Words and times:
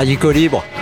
Radico 0.00 0.30
Libre. 0.30 0.79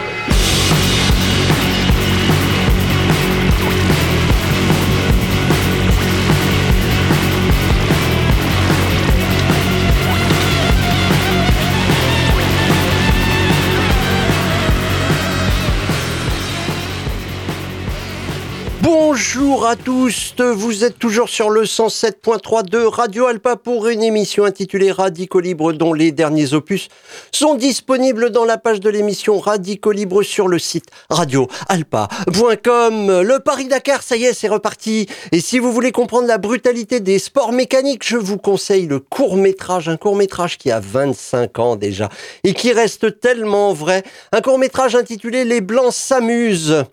Bonjour 19.18 19.66
à 19.66 19.74
tous, 19.74 20.32
vous 20.38 20.84
êtes 20.84 20.96
toujours 20.96 21.28
sur 21.28 21.50
le 21.50 21.64
107.3 21.64 22.68
de 22.68 22.78
Radio 22.78 23.26
Alpa 23.26 23.56
pour 23.56 23.88
une 23.88 24.04
émission 24.04 24.44
intitulée 24.44 24.92
Radico 24.92 25.40
Libre 25.40 25.72
dont 25.72 25.92
les 25.92 26.12
derniers 26.12 26.54
opus 26.54 26.86
sont 27.32 27.56
disponibles 27.56 28.30
dans 28.30 28.44
la 28.44 28.58
page 28.58 28.78
de 28.78 28.88
l'émission 28.88 29.40
Radico 29.40 29.90
Libre 29.90 30.22
sur 30.22 30.46
le 30.46 30.60
site 30.60 30.84
radioalpa.com. 31.10 33.22
Le 33.22 33.40
Paris-Dakar, 33.40 34.04
ça 34.04 34.16
y 34.16 34.24
est, 34.24 34.34
c'est 34.34 34.46
reparti. 34.46 35.08
Et 35.32 35.40
si 35.40 35.58
vous 35.58 35.72
voulez 35.72 35.90
comprendre 35.90 36.28
la 36.28 36.38
brutalité 36.38 37.00
des 37.00 37.18
sports 37.18 37.50
mécaniques, 37.50 38.06
je 38.06 38.18
vous 38.18 38.38
conseille 38.38 38.86
le 38.86 39.00
court-métrage, 39.00 39.88
un 39.88 39.96
court-métrage 39.96 40.58
qui 40.58 40.70
a 40.70 40.78
25 40.78 41.58
ans 41.58 41.74
déjà 41.74 42.08
et 42.44 42.54
qui 42.54 42.72
reste 42.72 43.18
tellement 43.18 43.72
vrai. 43.72 44.04
Un 44.30 44.42
court-métrage 44.42 44.94
intitulé 44.94 45.44
Les 45.44 45.60
Blancs 45.60 45.92
s'amusent, 45.92 46.84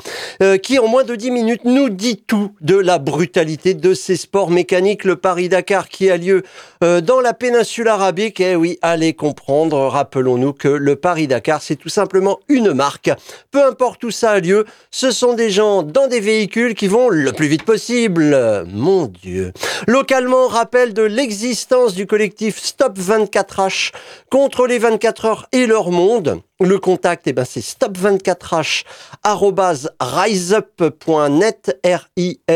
euh, 0.41 0.57
qui 0.57 0.79
en 0.79 0.87
moins 0.87 1.03
de 1.03 1.15
10 1.15 1.29
minutes 1.29 1.65
nous 1.65 1.89
dit 1.89 2.14
tout 2.17 2.51
de 2.61 2.75
la 2.75 2.97
brutalité 2.97 3.73
de 3.73 3.93
ces 3.93 4.15
sports 4.15 4.49
mécaniques. 4.49 5.03
Le 5.03 5.15
Paris-Dakar 5.15 5.89
qui 5.89 6.09
a 6.09 6.17
lieu 6.17 6.43
euh, 6.83 7.01
dans 7.01 7.21
la 7.21 7.33
péninsule 7.33 7.87
arabique. 7.87 8.39
Eh 8.39 8.55
oui, 8.55 8.77
allez 8.81 9.13
comprendre. 9.13 9.77
Rappelons-nous 9.87 10.53
que 10.53 10.67
le 10.67 10.95
Paris-Dakar, 10.95 11.61
c'est 11.61 11.75
tout 11.75 11.89
simplement 11.89 12.39
une 12.47 12.73
marque. 12.73 13.11
Peu 13.51 13.65
importe 13.65 14.03
où 14.03 14.11
ça 14.11 14.31
a 14.31 14.39
lieu, 14.39 14.65
ce 14.91 15.11
sont 15.11 15.33
des 15.33 15.49
gens 15.49 15.83
dans 15.83 16.07
des 16.07 16.19
véhicules 16.19 16.75
qui 16.75 16.87
vont 16.87 17.09
le 17.09 17.31
plus 17.31 17.47
vite 17.47 17.63
possible. 17.63 18.65
Mon 18.71 19.07
Dieu. 19.07 19.51
Localement, 19.87 20.47
rappel 20.47 20.93
de 20.93 21.03
l'existence 21.03 21.93
du 21.93 22.07
collectif 22.07 22.59
Stop 22.61 22.97
24H 22.97 23.91
contre 24.29 24.67
les 24.67 24.79
24 24.79 25.25
heures 25.25 25.47
et 25.51 25.65
leur 25.65 25.91
monde. 25.91 26.41
Le 26.61 26.79
contact, 26.79 27.27
eh 27.27 27.33
ben, 27.33 27.43
c'est 27.43 27.59
stop24h 27.59 28.85
riseup.net, 29.99 31.81
R-I-S-E-U-P.net. 31.83 32.47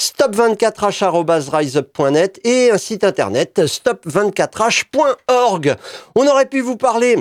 Stop24h 0.00 1.54
riseup.net 1.54 2.40
et 2.44 2.70
un 2.70 2.78
site 2.78 3.04
internet 3.04 3.58
stop24h.org. 3.58 5.76
On 6.14 6.26
aurait 6.26 6.48
pu 6.48 6.62
vous 6.62 6.78
parler 6.78 7.18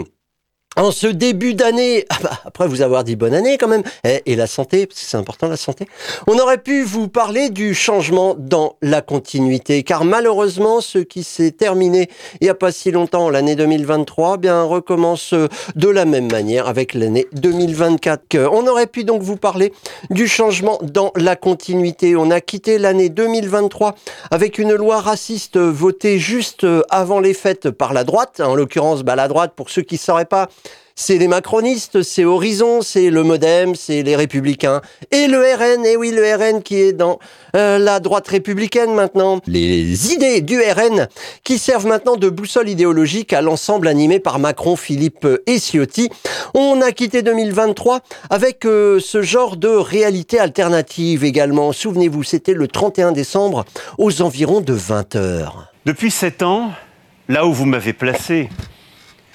en 0.75 0.91
ce 0.91 1.07
début 1.07 1.53
d'année, 1.53 2.05
ah 2.09 2.17
bah, 2.23 2.39
après 2.45 2.67
vous 2.67 2.81
avoir 2.81 3.03
dit 3.03 3.15
bonne 3.15 3.33
année 3.33 3.57
quand 3.57 3.67
même, 3.67 3.83
et, 4.03 4.35
la 4.35 4.47
santé, 4.47 4.87
parce 4.87 4.99
que 4.99 5.05
c'est 5.05 5.17
important 5.17 5.47
la 5.47 5.57
santé, 5.57 5.85
on 6.27 6.37
aurait 6.39 6.57
pu 6.57 6.83
vous 6.83 7.07
parler 7.07 7.49
du 7.49 7.75
changement 7.75 8.35
dans 8.37 8.77
la 8.81 9.01
continuité, 9.01 9.83
car 9.83 10.05
malheureusement, 10.05 10.81
ce 10.81 10.99
qui 10.99 11.23
s'est 11.23 11.51
terminé 11.51 12.09
il 12.41 12.45
n'y 12.45 12.49
a 12.49 12.55
pas 12.55 12.71
si 12.71 12.91
longtemps, 12.91 13.29
l'année 13.29 13.55
2023, 13.55 14.37
bien 14.37 14.63
recommence 14.63 15.33
de 15.75 15.87
la 15.87 16.05
même 16.05 16.31
manière 16.31 16.67
avec 16.67 16.93
l'année 16.93 17.27
2024. 17.33 18.49
On 18.51 18.67
aurait 18.67 18.87
pu 18.87 19.03
donc 19.03 19.21
vous 19.21 19.37
parler 19.37 19.73
du 20.09 20.27
changement 20.27 20.79
dans 20.81 21.11
la 21.15 21.35
continuité. 21.35 22.15
On 22.15 22.31
a 22.31 22.41
quitté 22.41 22.77
l'année 22.77 23.09
2023 23.09 23.95
avec 24.31 24.57
une 24.57 24.73
loi 24.73 24.99
raciste 24.99 25.57
votée 25.57 26.19
juste 26.19 26.65
avant 26.89 27.19
les 27.19 27.33
fêtes 27.33 27.69
par 27.69 27.93
la 27.93 28.03
droite, 28.03 28.39
en 28.39 28.55
l'occurrence 28.55 29.03
bah, 29.03 29.15
la 29.15 29.27
droite, 29.27 29.53
pour 29.55 29.69
ceux 29.69 29.81
qui 29.81 29.95
ne 29.95 29.99
sauraient 29.99 30.25
pas, 30.25 30.49
c'est 30.95 31.17
les 31.17 31.27
macronistes, 31.27 32.03
c'est 32.03 32.23
Horizon, 32.23 32.81
c'est 32.81 33.09
le 33.09 33.23
Modem, 33.23 33.75
c'est 33.75 34.03
les 34.03 34.15
Républicains 34.15 34.81
et 35.11 35.27
le 35.27 35.39
RN. 35.39 35.85
Et 35.85 35.97
oui, 35.97 36.11
le 36.11 36.23
RN 36.35 36.61
qui 36.61 36.79
est 36.79 36.93
dans 36.93 37.19
euh, 37.55 37.79
la 37.79 37.99
droite 37.99 38.27
républicaine 38.27 38.93
maintenant. 38.93 39.39
Les 39.47 40.13
idées 40.13 40.41
du 40.41 40.59
RN 40.59 41.07
qui 41.43 41.57
servent 41.57 41.87
maintenant 41.87 42.15
de 42.15 42.29
boussole 42.29 42.69
idéologique 42.69 43.33
à 43.33 43.41
l'ensemble 43.41 43.87
animé 43.87 44.19
par 44.19 44.39
Macron, 44.39 44.75
Philippe 44.75 45.27
et 45.47 45.59
Ciotti. 45.59 46.09
On 46.53 46.81
a 46.81 46.91
quitté 46.91 47.23
2023 47.23 48.01
avec 48.29 48.65
euh, 48.65 48.99
ce 48.99 49.21
genre 49.21 49.57
de 49.57 49.69
réalité 49.69 50.39
alternative 50.39 51.23
également. 51.23 51.71
Souvenez-vous, 51.71 52.23
c'était 52.23 52.53
le 52.53 52.67
31 52.67 53.11
décembre 53.13 53.65
aux 53.97 54.21
environs 54.21 54.61
de 54.61 54.73
20 54.73 55.15
heures. 55.15 55.71
Depuis 55.85 56.11
sept 56.11 56.43
ans, 56.43 56.71
là 57.27 57.45
où 57.45 57.53
vous 57.53 57.65
m'avez 57.65 57.93
placé, 57.93 58.49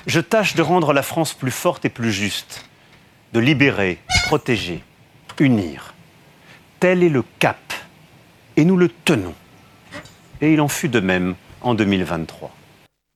je 0.08 0.20
tâche 0.20 0.56
de 0.56 0.62
rendre 0.62 0.92
la 0.92 1.02
France 1.02 1.34
plus 1.34 1.52
forte 1.52 1.84
et 1.84 1.90
plus 1.90 2.12
juste, 2.12 2.64
de 3.32 3.40
libérer, 3.40 3.98
protéger, 4.24 4.82
unir. 5.40 5.94
Tel 6.80 7.02
est 7.02 7.08
le 7.08 7.22
cap, 7.38 7.72
et 8.56 8.64
nous 8.64 8.76
le 8.76 8.88
tenons. 8.88 9.34
Et 10.40 10.52
il 10.52 10.60
en 10.60 10.68
fut 10.68 10.88
de 10.88 11.00
même 11.00 11.34
en 11.60 11.74
2023. 11.74 12.54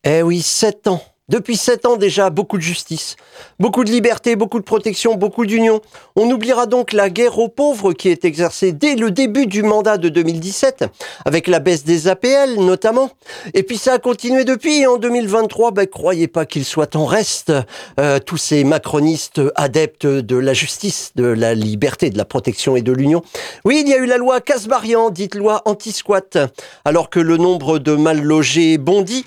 Eh 0.04 0.22
oui, 0.22 0.42
sept 0.42 0.86
ans 0.86 1.02
depuis 1.32 1.56
sept 1.56 1.86
ans 1.86 1.96
déjà, 1.96 2.28
beaucoup 2.28 2.58
de 2.58 2.62
justice, 2.62 3.16
beaucoup 3.58 3.84
de 3.84 3.90
liberté, 3.90 4.36
beaucoup 4.36 4.58
de 4.58 4.64
protection, 4.64 5.14
beaucoup 5.14 5.46
d'union. 5.46 5.80
On 6.14 6.30
oubliera 6.30 6.66
donc 6.66 6.92
la 6.92 7.08
guerre 7.08 7.38
aux 7.38 7.48
pauvres 7.48 7.94
qui 7.94 8.10
est 8.10 8.26
exercée 8.26 8.72
dès 8.72 8.96
le 8.96 9.10
début 9.10 9.46
du 9.46 9.62
mandat 9.62 9.96
de 9.96 10.10
2017, 10.10 10.84
avec 11.24 11.46
la 11.46 11.58
baisse 11.58 11.84
des 11.84 12.06
APL 12.06 12.56
notamment. 12.58 13.10
Et 13.54 13.62
puis 13.62 13.78
ça 13.78 13.94
a 13.94 13.98
continué 13.98 14.44
depuis. 14.44 14.86
En 14.86 14.98
2023, 14.98 15.70
ben, 15.70 15.86
croyez 15.86 16.28
pas 16.28 16.44
qu'il 16.44 16.66
soit 16.66 16.96
en 16.96 17.06
reste. 17.06 17.50
Euh, 17.98 18.18
tous 18.18 18.36
ces 18.36 18.62
macronistes 18.62 19.40
adeptes 19.54 20.06
de 20.06 20.36
la 20.36 20.52
justice, 20.52 21.12
de 21.16 21.24
la 21.24 21.54
liberté, 21.54 22.10
de 22.10 22.18
la 22.18 22.26
protection 22.26 22.76
et 22.76 22.82
de 22.82 22.92
l'union. 22.92 23.22
Oui, 23.64 23.82
il 23.82 23.88
y 23.88 23.94
a 23.94 23.96
eu 23.96 24.06
la 24.06 24.18
loi 24.18 24.42
Casbarian, 24.42 25.08
dite 25.08 25.34
loi 25.34 25.62
anti-squat, 25.64 26.36
alors 26.84 27.08
que 27.08 27.20
le 27.20 27.38
nombre 27.38 27.78
de 27.78 27.94
mal 27.96 28.20
logés 28.20 28.76
bondit 28.76 29.24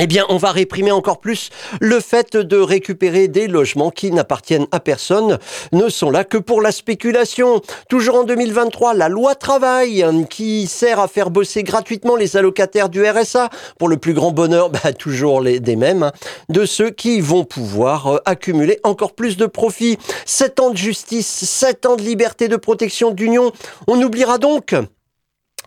eh 0.00 0.06
bien, 0.06 0.24
on 0.28 0.36
va 0.36 0.52
réprimer 0.52 0.92
encore 0.92 1.18
plus 1.18 1.50
le 1.80 1.98
fait 1.98 2.36
de 2.36 2.56
récupérer 2.56 3.26
des 3.26 3.48
logements 3.48 3.90
qui 3.90 4.12
n'appartiennent 4.12 4.68
à 4.70 4.78
personne, 4.78 5.38
ne 5.72 5.88
sont 5.88 6.10
là 6.10 6.22
que 6.22 6.38
pour 6.38 6.62
la 6.62 6.70
spéculation. 6.70 7.60
Toujours 7.88 8.14
en 8.14 8.24
2023, 8.24 8.94
la 8.94 9.08
loi 9.08 9.34
travail 9.34 10.06
qui 10.30 10.68
sert 10.68 11.00
à 11.00 11.08
faire 11.08 11.30
bosser 11.30 11.64
gratuitement 11.64 12.14
les 12.14 12.36
allocataires 12.36 12.88
du 12.88 13.04
RSA 13.04 13.50
pour 13.76 13.88
le 13.88 13.96
plus 13.96 14.14
grand 14.14 14.30
bonheur, 14.30 14.70
bah, 14.84 14.92
toujours 14.92 15.42
des 15.42 15.76
mêmes, 15.76 16.04
hein, 16.04 16.12
de 16.48 16.64
ceux 16.64 16.90
qui 16.90 17.20
vont 17.20 17.44
pouvoir 17.44 18.06
euh, 18.06 18.18
accumuler 18.24 18.78
encore 18.84 19.14
plus 19.14 19.36
de 19.36 19.46
profits. 19.46 19.98
Sept 20.24 20.60
ans 20.60 20.70
de 20.70 20.76
justice, 20.76 21.26
sept 21.26 21.86
ans 21.86 21.96
de 21.96 22.02
liberté 22.02 22.46
de 22.46 22.56
protection 22.56 23.10
d'union. 23.10 23.52
On 23.88 24.00
oubliera 24.00 24.38
donc 24.38 24.74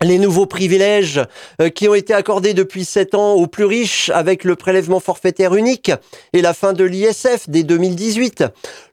les 0.04 0.18
nouveaux 0.18 0.46
privilèges 0.46 1.20
euh, 1.60 1.68
qui 1.68 1.88
ont 1.88 1.94
été 1.94 2.14
accordés 2.14 2.54
depuis 2.54 2.84
sept 2.84 3.14
ans 3.14 3.34
aux 3.34 3.46
plus 3.46 3.64
riches 3.64 4.10
avec 4.10 4.44
le 4.44 4.56
prélèvement 4.56 5.00
forfaitaire 5.00 5.54
unique 5.54 5.92
et 6.32 6.42
la 6.42 6.54
fin 6.54 6.72
de 6.72 6.84
l'ISF 6.84 7.48
dès 7.48 7.62
2018. 7.62 8.44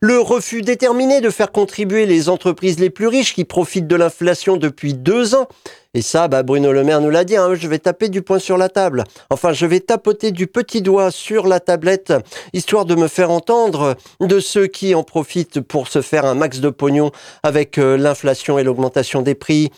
Le 0.01 0.19
refus 0.19 0.61
déterminé 0.61 1.21
de 1.21 1.29
faire 1.29 1.51
contribuer 1.51 2.05
les 2.05 2.29
entreprises 2.29 2.79
les 2.79 2.89
plus 2.89 3.07
riches 3.07 3.33
qui 3.33 3.45
profitent 3.45 3.87
de 3.87 3.95
l'inflation 3.95 4.57
depuis 4.57 4.93
deux 4.93 5.35
ans. 5.35 5.47
Et 5.95 6.03
ça, 6.03 6.27
bah, 6.27 6.43
Bruno 6.43 6.71
Le 6.71 6.83
Maire 6.83 7.01
nous 7.01 7.09
l'a 7.09 7.23
dit, 7.23 7.35
hein, 7.35 7.55
je 7.55 7.67
vais 7.67 7.79
taper 7.79 8.09
du 8.09 8.21
poing 8.21 8.37
sur 8.37 8.57
la 8.57 8.69
table. 8.69 9.05
Enfin, 9.31 9.53
je 9.53 9.65
vais 9.65 9.79
tapoter 9.79 10.31
du 10.31 10.45
petit 10.45 10.83
doigt 10.83 11.09
sur 11.09 11.47
la 11.47 11.59
tablette, 11.59 12.13
histoire 12.53 12.85
de 12.85 12.93
me 12.93 13.07
faire 13.07 13.31
entendre 13.31 13.95
de 14.19 14.39
ceux 14.39 14.67
qui 14.67 14.93
en 14.93 15.01
profitent 15.01 15.61
pour 15.61 15.87
se 15.87 16.03
faire 16.03 16.25
un 16.25 16.35
max 16.35 16.59
de 16.59 16.69
pognon 16.69 17.09
avec 17.41 17.79
euh, 17.79 17.97
l'inflation 17.97 18.59
et 18.59 18.63
l'augmentation 18.63 19.23
des 19.23 19.33
prix, 19.33 19.71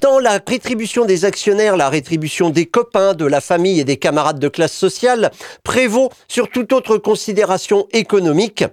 Tant 0.00 0.18
la 0.18 0.40
rétribution 0.46 1.06
des 1.06 1.24
actionnaires, 1.24 1.76
la 1.76 1.88
rétribution 1.88 2.50
des 2.50 2.66
copains, 2.66 3.14
de 3.14 3.24
la 3.24 3.40
famille 3.40 3.80
et 3.80 3.84
des 3.84 3.96
camarades 3.96 4.38
de 4.38 4.48
classe 4.48 4.74
sociale 4.74 5.30
prévaut 5.62 6.10
sur 6.28 6.50
toute 6.50 6.72
autre 6.72 6.98
considération 6.98 7.86
économique 7.92 8.64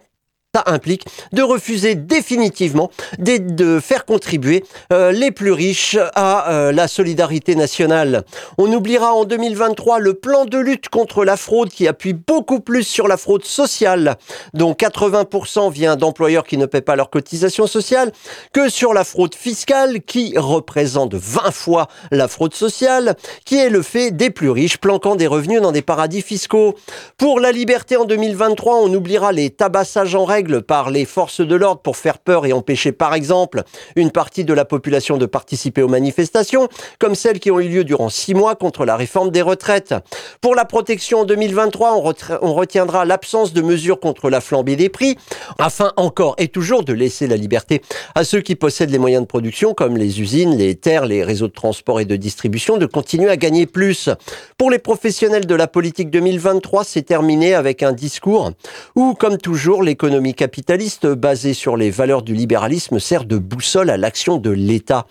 ça 0.56 0.64
implique 0.68 1.06
de 1.32 1.42
refuser 1.42 1.96
définitivement 1.96 2.92
de, 3.18 3.80
faire 3.80 4.06
contribuer 4.06 4.64
euh, 4.92 5.12
les 5.12 5.32
plus 5.32 5.52
riches 5.52 5.98
à 6.14 6.52
euh, 6.52 6.72
la 6.72 6.88
solidarité 6.88 7.56
nationale. 7.56 8.24
On 8.60 8.72
oubliera 8.72 9.16
en 9.16 9.26
2023 9.26 9.98
le 9.98 10.14
plan 10.14 10.46
de 10.46 10.60
lutte 10.60 10.90
contre 10.90 11.26
la 11.26 11.38
fraude 11.38 11.70
qui 11.70 11.88
appuie 11.88 12.14
beaucoup 12.14 12.60
plus 12.60 12.84
sur 12.84 13.08
la 13.08 13.18
fraude 13.18 13.46
sociale, 13.46 14.16
dont 14.54 14.74
80% 14.74 15.72
vient 15.72 15.96
d'employeurs 15.96 16.44
qui 16.44 16.58
ne 16.58 16.68
paient 16.68 16.82
pas 16.82 16.96
leur 16.96 17.10
cotisation 17.10 17.66
sociale, 17.66 18.12
que 18.54 18.70
sur 18.70 18.94
la 18.94 19.04
fraude 19.04 19.34
fiscale 19.34 20.02
qui 20.02 20.36
représente 20.38 21.16
20 21.16 21.50
fois 21.50 21.88
la 22.12 22.28
fraude 22.28 22.54
sociale, 22.54 23.16
qui 23.44 23.58
est 23.58 23.70
le 23.70 23.82
fait 23.82 24.12
des 24.12 24.30
plus 24.30 24.52
riches 24.52 24.78
planquant 24.78 25.16
des 25.16 25.26
revenus 25.26 25.62
dans 25.62 25.72
des 25.72 25.82
paradis 25.82 26.22
fiscaux. 26.22 26.76
Pour 27.18 27.40
la 27.40 27.52
liberté 27.52 27.98
en 27.98 28.06
2023, 28.06 28.76
on 28.76 28.94
oubliera 28.94 29.32
les 29.32 29.50
tabassages 29.50 30.14
en 30.14 30.26
règle 30.26 30.43
règles 30.44 30.62
par 30.62 30.92
les 30.92 31.06
forces 31.06 31.40
de 31.40 31.56
l'ordre 31.56 31.82
pour 31.82 31.96
faire 31.96 32.18
peur 32.18 32.46
et 32.46 32.52
empêcher 32.52 32.92
par 32.92 33.14
exemple 33.14 33.64
une 33.96 34.12
partie 34.12 34.44
de 34.44 34.54
la 34.54 34.66
population 34.66 35.18
de 35.18 35.26
participer 35.26 35.82
aux 35.82 35.88
manifestations, 35.88 36.68
comme 37.00 37.16
celles 37.16 37.40
qui 37.40 37.50
ont 37.50 37.62
eu 37.62 37.70
lieu 37.70 37.84
durant 37.86 38.10
six 38.10 38.34
mois 38.34 38.56
contre 38.56 38.84
la 38.84 38.98
réforme 38.98 39.32
des 39.32 39.42
retraites. 39.42 39.96
Pour 40.42 40.54
la 40.54 40.66
protection 40.66 41.22
en 41.22 41.26
2023, 41.26 41.96
on, 42.42 42.54
retiendra 42.54 43.06
l'absence 43.06 43.54
de 43.54 43.62
mesures 43.62 44.02
contre 44.02 44.30
la 44.30 44.42
flambée 44.42 44.76
des 44.76 44.90
prix, 44.90 45.18
afin 45.60 45.94
encore 45.96 46.36
et 46.38 46.50
toujours 46.50 46.84
de 46.84 46.92
laisser 46.92 47.28
la 47.28 47.38
liberté 47.38 47.82
à 48.14 48.26
ceux 48.26 48.42
qui 48.42 48.56
possèdent 48.56 48.92
les 48.92 49.00
moyens 49.00 49.24
de 49.24 49.28
production, 49.28 49.74
comme 49.74 49.96
les 49.96 50.20
usines, 50.20 50.58
les 50.58 50.76
terres, 50.76 51.06
les 51.06 51.24
réseaux 51.24 51.48
de 51.48 51.54
transport 51.54 52.02
et 52.02 52.06
de 52.06 52.18
distribution, 52.18 52.78
de 52.78 52.86
continuer 52.86 53.30
à 53.30 53.38
gagner 53.38 53.66
plus. 53.66 54.10
Pour 54.58 54.72
les 54.72 54.80
professionnels 54.80 55.46
de 55.46 55.56
la 55.56 55.68
politique 55.68 56.10
2023, 56.10 56.84
c'est 56.84 57.04
terminé 57.04 57.54
avec 57.54 57.82
un 57.82 57.94
discours 57.94 58.52
où, 58.96 59.14
comme 59.14 59.38
toujours, 59.38 59.84
l'économie 59.84 60.33
capitaliste 60.34 61.08
basée 61.08 61.54
sur 61.54 61.78
les 61.78 61.90
valeurs 61.90 62.22
du 62.22 62.34
libéralisme 62.34 63.00
sert 63.00 63.26
de 63.26 63.38
boussole 63.38 63.90
à 63.90 63.98
l'action 63.98 64.38
de 64.38 64.50
l'État. 64.50 65.06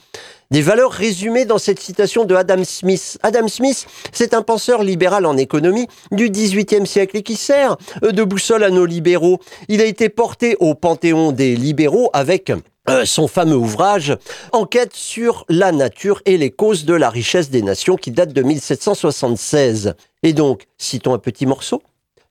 Des 0.50 0.60
valeurs 0.60 0.92
résumées 0.92 1.46
dans 1.46 1.56
cette 1.56 1.80
citation 1.80 2.26
de 2.26 2.34
Adam 2.34 2.62
Smith. 2.64 3.19
Adam 3.22 3.48
Smith, 3.48 3.86
c'est 4.12 4.34
un 4.34 4.42
penseur 4.42 4.82
libéral 4.82 5.24
en 5.24 5.38
économie 5.38 5.86
du 6.10 6.28
XVIIIe 6.28 6.86
siècle 6.86 7.16
et 7.16 7.22
qui 7.22 7.36
sert 7.36 7.78
de 8.02 8.22
boussole 8.22 8.62
à 8.62 8.69
nos 8.69 8.84
libéraux. 8.84 9.38
Il 9.69 9.80
a 9.80 9.86
été 9.86 10.10
porté 10.10 10.56
au 10.60 10.74
panthéon 10.74 11.32
des 11.32 11.56
libéraux 11.56 12.10
avec 12.12 12.52
euh, 12.90 13.06
son 13.06 13.28
fameux 13.28 13.56
ouvrage 13.56 14.16
Enquête 14.52 14.92
sur 14.92 15.46
la 15.48 15.72
nature 15.72 16.20
et 16.26 16.36
les 16.36 16.50
causes 16.50 16.84
de 16.84 16.94
la 16.94 17.08
richesse 17.08 17.48
des 17.48 17.62
nations 17.62 17.96
qui 17.96 18.10
date 18.10 18.34
de 18.34 18.42
1776. 18.42 19.94
Et 20.22 20.34
donc, 20.34 20.66
citons 20.76 21.14
un 21.14 21.19
petit 21.19 21.46
morceau. 21.46 21.82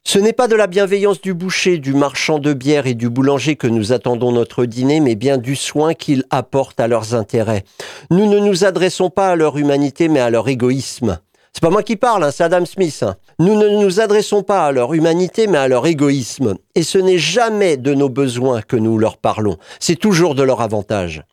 Ce 0.03 0.19
n'est 0.19 0.33
pas 0.33 0.47
de 0.47 0.55
la 0.55 0.67
bienveillance 0.67 1.21
du 1.21 1.33
boucher, 1.33 1.77
du 1.77 1.93
marchand 1.93 2.39
de 2.39 2.53
bière 2.53 2.87
et 2.87 2.95
du 2.95 3.09
boulanger 3.09 3.55
que 3.55 3.67
nous 3.67 3.93
attendons 3.93 4.31
notre 4.31 4.65
dîner, 4.65 4.99
mais 4.99 5.15
bien 5.15 5.37
du 5.37 5.55
soin 5.55 5.93
qu'ils 5.93 6.25
apportent 6.31 6.79
à 6.79 6.87
leurs 6.87 7.13
intérêts. 7.13 7.63
Nous 8.09 8.25
ne 8.25 8.39
nous 8.39 8.65
adressons 8.65 9.09
pas 9.09 9.29
à 9.29 9.35
leur 9.35 9.57
humanité, 9.57 10.09
mais 10.09 10.19
à 10.19 10.29
leur 10.29 10.49
égoïsme. 10.49 11.19
C'est 11.53 11.61
pas 11.61 11.69
moi 11.69 11.83
qui 11.83 11.97
parle, 11.97 12.23
hein, 12.23 12.31
c'est 12.31 12.43
Adam 12.43 12.65
Smith. 12.65 13.03
Hein. 13.03 13.15
Nous 13.39 13.55
ne 13.55 13.69
nous 13.69 13.99
adressons 13.99 14.41
pas 14.41 14.65
à 14.65 14.71
leur 14.71 14.93
humanité, 14.93 15.47
mais 15.47 15.59
à 15.59 15.67
leur 15.67 15.85
égoïsme. 15.85 16.55
Et 16.75 16.83
ce 16.83 16.97
n'est 16.97 17.19
jamais 17.19 17.77
de 17.77 17.93
nos 17.93 18.09
besoins 18.09 18.61
que 18.61 18.77
nous 18.77 18.97
leur 18.97 19.17
parlons. 19.17 19.57
C'est 19.79 19.97
toujours 19.97 20.33
de 20.33 20.43
leur 20.43 20.61
avantage. 20.61 21.23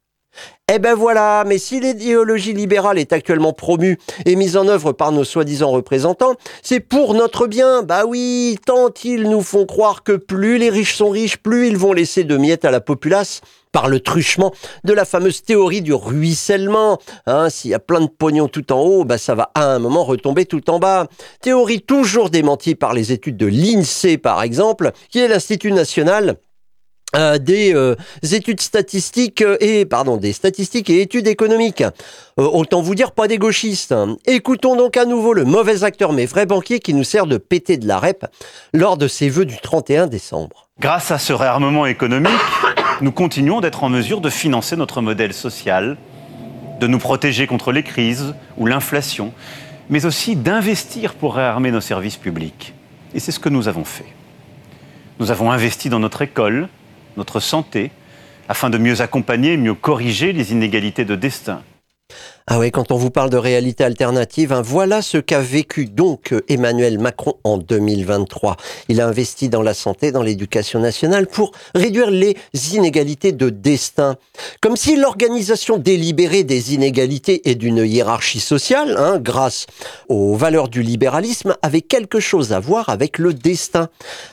Eh 0.70 0.78
ben 0.78 0.94
voilà, 0.94 1.44
mais 1.46 1.56
si 1.56 1.80
l'idéologie 1.80 2.52
libérale 2.52 2.98
est 2.98 3.14
actuellement 3.14 3.54
promue 3.54 3.98
et 4.26 4.36
mise 4.36 4.54
en 4.58 4.68
œuvre 4.68 4.92
par 4.92 5.12
nos 5.12 5.24
soi-disant 5.24 5.70
représentants, 5.70 6.34
c'est 6.62 6.80
pour 6.80 7.14
notre 7.14 7.46
bien. 7.46 7.82
Bah 7.82 8.04
oui, 8.06 8.58
tant 8.66 8.90
ils 9.02 9.30
nous 9.30 9.40
font 9.40 9.64
croire 9.64 10.02
que 10.02 10.12
plus 10.12 10.58
les 10.58 10.68
riches 10.68 10.94
sont 10.94 11.08
riches, 11.08 11.38
plus 11.38 11.68
ils 11.68 11.78
vont 11.78 11.94
laisser 11.94 12.22
de 12.24 12.36
miettes 12.36 12.66
à 12.66 12.70
la 12.70 12.82
populace 12.82 13.40
par 13.72 13.88
le 13.88 14.00
truchement 14.00 14.52
de 14.84 14.92
la 14.92 15.06
fameuse 15.06 15.42
théorie 15.42 15.80
du 15.80 15.94
ruissellement. 15.94 16.98
Hein, 17.24 17.48
S'il 17.48 17.70
y 17.70 17.74
a 17.74 17.78
plein 17.78 18.02
de 18.02 18.06
pognon 18.06 18.48
tout 18.48 18.70
en 18.70 18.80
haut, 18.80 19.04
bah 19.04 19.16
ça 19.16 19.34
va 19.34 19.50
à 19.54 19.64
un 19.64 19.78
moment 19.78 20.04
retomber 20.04 20.44
tout 20.44 20.68
en 20.68 20.78
bas. 20.78 21.06
Théorie 21.40 21.80
toujours 21.80 22.28
démentie 22.28 22.74
par 22.74 22.92
les 22.92 23.10
études 23.12 23.38
de 23.38 23.46
l'INSEE 23.46 24.18
par 24.18 24.42
exemple, 24.42 24.92
qui 25.08 25.18
est 25.18 25.28
l'Institut 25.28 25.72
national 25.72 26.36
euh, 27.16 27.38
des 27.38 27.74
euh, 27.74 27.96
études 28.32 28.60
statistiques 28.60 29.40
euh, 29.40 29.56
et 29.60 29.86
pardon 29.86 30.18
des 30.18 30.34
statistiques 30.34 30.90
et 30.90 31.00
études 31.00 31.26
économiques. 31.26 31.82
autant 32.36 32.82
vous 32.82 32.94
dire 32.94 33.12
pas 33.12 33.28
des 33.28 33.38
gauchistes. 33.38 33.94
Écoutons 34.26 34.76
donc 34.76 34.98
à 34.98 35.06
nouveau 35.06 35.32
le 35.32 35.46
mauvais 35.46 35.84
acteur 35.84 36.12
mais 36.12 36.26
vrai 36.26 36.44
banquier 36.44 36.80
qui 36.80 36.92
nous 36.92 37.04
sert 37.04 37.26
de 37.26 37.38
péter 37.38 37.78
de 37.78 37.88
la 37.88 37.98
rep 37.98 38.26
lors 38.74 38.98
de 38.98 39.08
ses 39.08 39.30
vœux 39.30 39.46
du 39.46 39.56
31 39.56 40.06
décembre. 40.06 40.68
Grâce 40.80 41.10
à 41.10 41.16
ce 41.16 41.32
réarmement 41.32 41.86
économique, 41.86 42.30
nous 43.00 43.10
continuons 43.10 43.62
d'être 43.62 43.84
en 43.84 43.88
mesure 43.88 44.20
de 44.20 44.28
financer 44.28 44.76
notre 44.76 45.00
modèle 45.00 45.32
social, 45.32 45.96
de 46.78 46.86
nous 46.86 46.98
protéger 46.98 47.46
contre 47.46 47.72
les 47.72 47.84
crises 47.84 48.34
ou 48.58 48.66
l'inflation, 48.66 49.32
mais 49.88 50.04
aussi 50.04 50.36
d'investir 50.36 51.14
pour 51.14 51.36
réarmer 51.36 51.70
nos 51.70 51.80
services 51.80 52.18
publics. 52.18 52.74
Et 53.14 53.18
c'est 53.18 53.32
ce 53.32 53.40
que 53.40 53.48
nous 53.48 53.66
avons 53.66 53.84
fait. 53.84 54.12
Nous 55.20 55.30
avons 55.30 55.50
investi 55.50 55.88
dans 55.88 56.00
notre 56.00 56.20
école, 56.20 56.68
notre 57.18 57.40
santé, 57.40 57.90
afin 58.48 58.70
de 58.70 58.78
mieux 58.78 59.02
accompagner, 59.02 59.58
mieux 59.58 59.74
corriger 59.74 60.32
les 60.32 60.52
inégalités 60.52 61.04
de 61.04 61.16
destin. 61.16 61.62
Ah 62.50 62.58
oui, 62.58 62.70
quand 62.70 62.92
on 62.92 62.96
vous 62.96 63.10
parle 63.10 63.28
de 63.28 63.36
réalité 63.36 63.84
alternative, 63.84 64.54
hein, 64.54 64.62
voilà 64.64 65.02
ce 65.02 65.18
qu'a 65.18 65.40
vécu 65.42 65.84
donc 65.84 66.32
euh, 66.32 66.40
Emmanuel 66.48 66.98
Macron 66.98 67.34
en 67.44 67.58
2023. 67.58 68.56
Il 68.88 69.02
a 69.02 69.06
investi 69.06 69.50
dans 69.50 69.60
la 69.60 69.74
santé, 69.74 70.12
dans 70.12 70.22
l'éducation 70.22 70.80
nationale 70.80 71.26
pour 71.26 71.52
réduire 71.74 72.10
les 72.10 72.36
inégalités 72.72 73.32
de 73.32 73.50
destin. 73.50 74.16
Comme 74.62 74.78
si 74.78 74.96
l'organisation 74.96 75.76
délibérée 75.76 76.42
des 76.42 76.72
inégalités 76.72 77.50
et 77.50 77.54
d'une 77.54 77.84
hiérarchie 77.84 78.40
sociale, 78.40 78.96
hein, 78.96 79.18
grâce 79.18 79.66
aux 80.08 80.34
valeurs 80.34 80.70
du 80.70 80.82
libéralisme, 80.82 81.54
avait 81.60 81.82
quelque 81.82 82.18
chose 82.18 82.54
à 82.54 82.60
voir 82.60 82.88
avec 82.88 83.18
le 83.18 83.34
destin. 83.34 83.90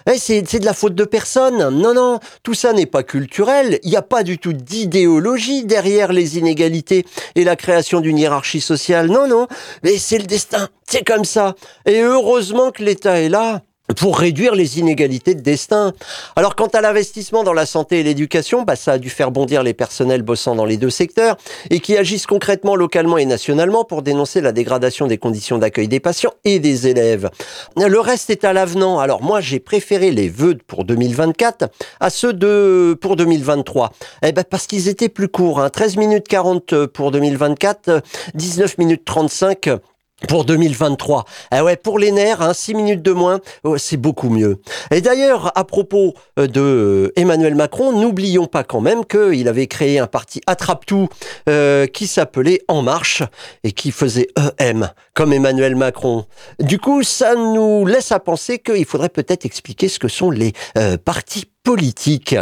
Eh, 0.10 0.18
c'est 0.18 0.60
de 0.60 0.66
la 0.66 0.74
faute 0.74 0.96
de 0.96 1.04
personne. 1.04 1.58
Non, 1.58 1.94
non, 1.94 2.22
tout 2.44 2.54
ça 2.54 2.72
n'est 2.72 2.86
pas 2.86 3.04
culturel. 3.04 3.78
Il 3.84 3.90
n'y 3.90 3.98
a 3.98 4.02
pas 4.02 4.24
du 4.24 4.38
tout 4.38 4.54
d'idéologie 4.54 5.66
derrière 5.66 6.14
les 6.14 6.38
inégalités 6.38 7.06
et 7.36 7.44
la 7.44 7.58
création 7.58 8.05
d'une 8.06 8.20
hiérarchie 8.20 8.62
sociale. 8.62 9.08
Non, 9.08 9.28
non, 9.28 9.48
mais 9.84 9.98
c'est 9.98 10.20
le 10.20 10.26
destin. 10.26 10.70
C'est 10.88 11.04
comme 11.04 11.26
ça. 11.26 11.56
Et 11.86 12.02
heureusement 12.02 12.72
que 12.72 12.84
l'État 12.84 13.20
est 13.20 13.30
là 13.30 13.64
pour 13.94 14.18
réduire 14.18 14.56
les 14.56 14.80
inégalités 14.80 15.36
de 15.36 15.42
destin. 15.42 15.94
Alors 16.36 16.56
quant 16.56 16.68
à 16.68 16.82
l'investissement 16.82 17.44
dans 17.44 17.54
la 17.54 17.66
santé 17.66 18.00
et 18.00 18.04
l'éducation, 18.04 18.64
bah, 18.64 18.76
ça 18.76 18.94
a 18.94 18.98
dû 18.98 19.10
faire 19.10 19.32
bondir 19.32 19.64
les 19.64 19.74
personnels 19.74 20.24
bossant 20.24 20.56
dans 20.56 20.66
les 20.66 20.78
deux 20.78 20.90
secteurs 20.90 21.38
et 21.70 21.80
qui 21.80 21.96
agissent 21.96 22.26
concrètement 22.26 22.76
localement 22.76 23.18
et 23.18 23.26
nationalement 23.26 23.84
pour 23.84 24.02
dénoncer 24.02 24.42
la 24.42 24.52
dégradation 24.52 25.08
des 25.08 25.18
conditions 25.18 25.58
d'accueil 25.58 25.88
des 25.88 26.00
patients 26.00 26.34
et 26.44 26.60
des 26.60 26.88
élèves. 26.88 27.30
Le 27.78 28.00
reste 28.00 28.30
est 28.30 28.44
à 28.44 28.54
l'avenant. 28.54 29.00
Alors 29.00 29.22
moi 29.22 29.42
j'ai 29.42 29.60
préféré 29.60 30.12
les 30.12 30.30
vœux 30.30 30.58
pour 30.68 30.86
2024 30.86 31.70
à 32.00 32.10
ceux 32.10 32.34
de 32.34 32.98
pour 33.00 33.16
2023. 33.16 33.92
Eh 34.24 34.32
ben 34.32 34.44
parce 34.44 34.68
qu'ils 34.68 34.88
étaient 34.88 35.10
plus 35.10 35.28
courts, 35.28 35.60
hein. 35.60 35.70
13 35.70 35.98
minutes 35.98 36.28
40 36.28 36.86
pour 36.88 37.12
2024, 37.12 38.02
19 38.34 38.78
minutes 38.78 39.06
35 39.06 39.70
pour 40.28 40.46
2023. 40.46 41.26
Eh 41.54 41.62
ouais, 41.62 41.76
pour 41.76 42.00
les 42.00 42.12
nerfs, 42.12 42.42
hein, 42.42 42.54
6 42.54 42.74
minutes 42.74 43.02
de 43.02 43.12
moins, 43.12 43.40
oh, 43.64 43.78
c'est 43.78 43.98
beaucoup 43.98 44.30
mieux. 44.30 44.60
Et 44.92 45.02
d'ailleurs, 45.02 45.52
à 45.56 45.64
propos 45.64 46.14
euh, 46.40 46.48
de 46.48 46.62
euh, 46.62 47.12
Emmanuel 47.16 47.56
Macron, 47.56 47.92
n'oublions 47.92 48.48
pas 48.48 48.64
quand 48.64 48.82
même 48.82 49.06
qu'il 49.06 49.48
avait 49.48 49.68
créé 49.68 50.00
un 50.00 50.08
parti 50.08 50.42
attrape-tout 50.48 51.10
euh, 51.50 51.86
qui 51.88 52.08
s'appelait 52.08 52.62
En 52.68 52.82
Marche 52.82 53.24
et 53.64 53.72
qui 53.72 53.92
faisait 53.92 54.28
EM, 54.60 54.90
comme 55.14 55.34
Emmanuel 55.34 55.76
Macron. 55.76 56.26
Du 56.60 56.80
coup, 56.80 57.04
ça 57.04 57.36
nous 57.36 57.86
laisse 57.86 58.12
à 58.12 58.20
penser 58.20 58.60
qu'il 58.60 58.86
faudrait 58.86 59.10
peut-être 59.10 59.46
expliquer 59.46 59.90
ce 59.90 60.00
que 60.00 60.08
sont 60.08 60.32
les 60.32 60.54
partis 61.04 61.46
politiques. 61.64 62.36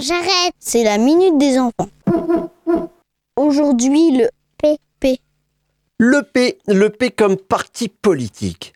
J'arrête. 0.00 0.54
C'est 0.58 0.84
la 0.84 0.98
minute 0.98 1.38
des 1.38 1.58
enfants. 1.58 1.88
Aujourd'hui, 3.36 4.16
le 4.16 4.28
PP. 4.58 5.18
Le 5.98 6.22
P, 6.22 6.58
le 6.68 6.88
P 6.88 7.10
comme 7.10 7.36
parti 7.36 7.88
politique. 7.88 8.74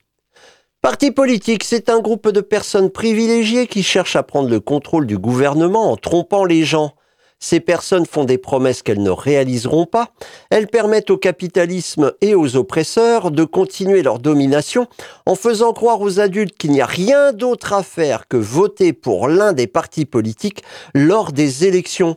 Parti 0.83 1.13
politique, 1.13 1.63
c'est 1.63 1.89
un 1.89 2.01
groupe 2.01 2.31
de 2.31 2.41
personnes 2.41 2.91
privilégiées 2.91 3.69
qui 3.69 3.85
cherchent 3.85 4.17
à 4.17 4.25
prendre 4.25 4.49
le 4.49 4.59
contrôle 4.59 5.07
du 5.07 5.17
gouvernement 5.17 5.93
en 5.93 5.97
trompant 5.97 6.45
les 6.45 6.65
gens. 6.65 6.95
Ces 7.39 7.61
personnes 7.61 8.05
font 8.05 8.25
des 8.25 8.37
promesses 8.37 8.83
qu'elles 8.83 9.01
ne 9.01 9.11
réaliseront 9.11 9.87
pas. 9.87 10.09
Elles 10.51 10.67
permettent 10.67 11.11
au 11.11 11.19
capitalisme 11.19 12.13
et 12.21 12.35
aux 12.35 12.57
oppresseurs 12.57 13.31
de 13.31 13.45
continuer 13.45 14.03
leur 14.03 14.19
domination 14.19 14.89
en 15.25 15.37
faisant 15.37 15.73
croire 15.73 16.01
aux 16.01 16.19
adultes 16.19 16.59
qu'il 16.59 16.73
n'y 16.73 16.81
a 16.81 16.87
rien 16.87 17.33
d'autre 17.33 17.75
à 17.75 17.85
faire 17.85 18.27
que 18.27 18.37
voter 18.37 18.93
pour 18.93 19.29
l'un 19.29 19.53
des 19.53 19.69
partis 19.69 20.05
politiques 20.05 20.65
lors 20.95 21.31
des 21.31 21.65
élections. 21.65 22.17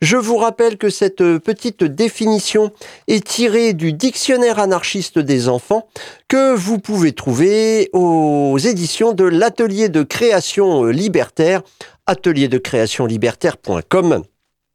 Je 0.00 0.16
vous 0.16 0.36
rappelle 0.36 0.78
que 0.78 0.90
cette 0.90 1.38
petite 1.38 1.84
définition 1.84 2.72
est 3.08 3.26
tirée 3.26 3.72
du 3.72 3.92
dictionnaire 3.92 4.58
anarchiste 4.58 5.18
des 5.18 5.48
enfants 5.48 5.88
que 6.28 6.54
vous 6.54 6.78
pouvez 6.78 7.12
trouver 7.12 7.90
aux 7.92 8.58
éditions 8.58 9.12
de 9.12 9.24
l'atelier 9.24 9.88
de 9.88 10.02
création 10.02 10.84
libertaire, 10.84 11.62
atelierdecréationlibertaire.com. 12.06 14.22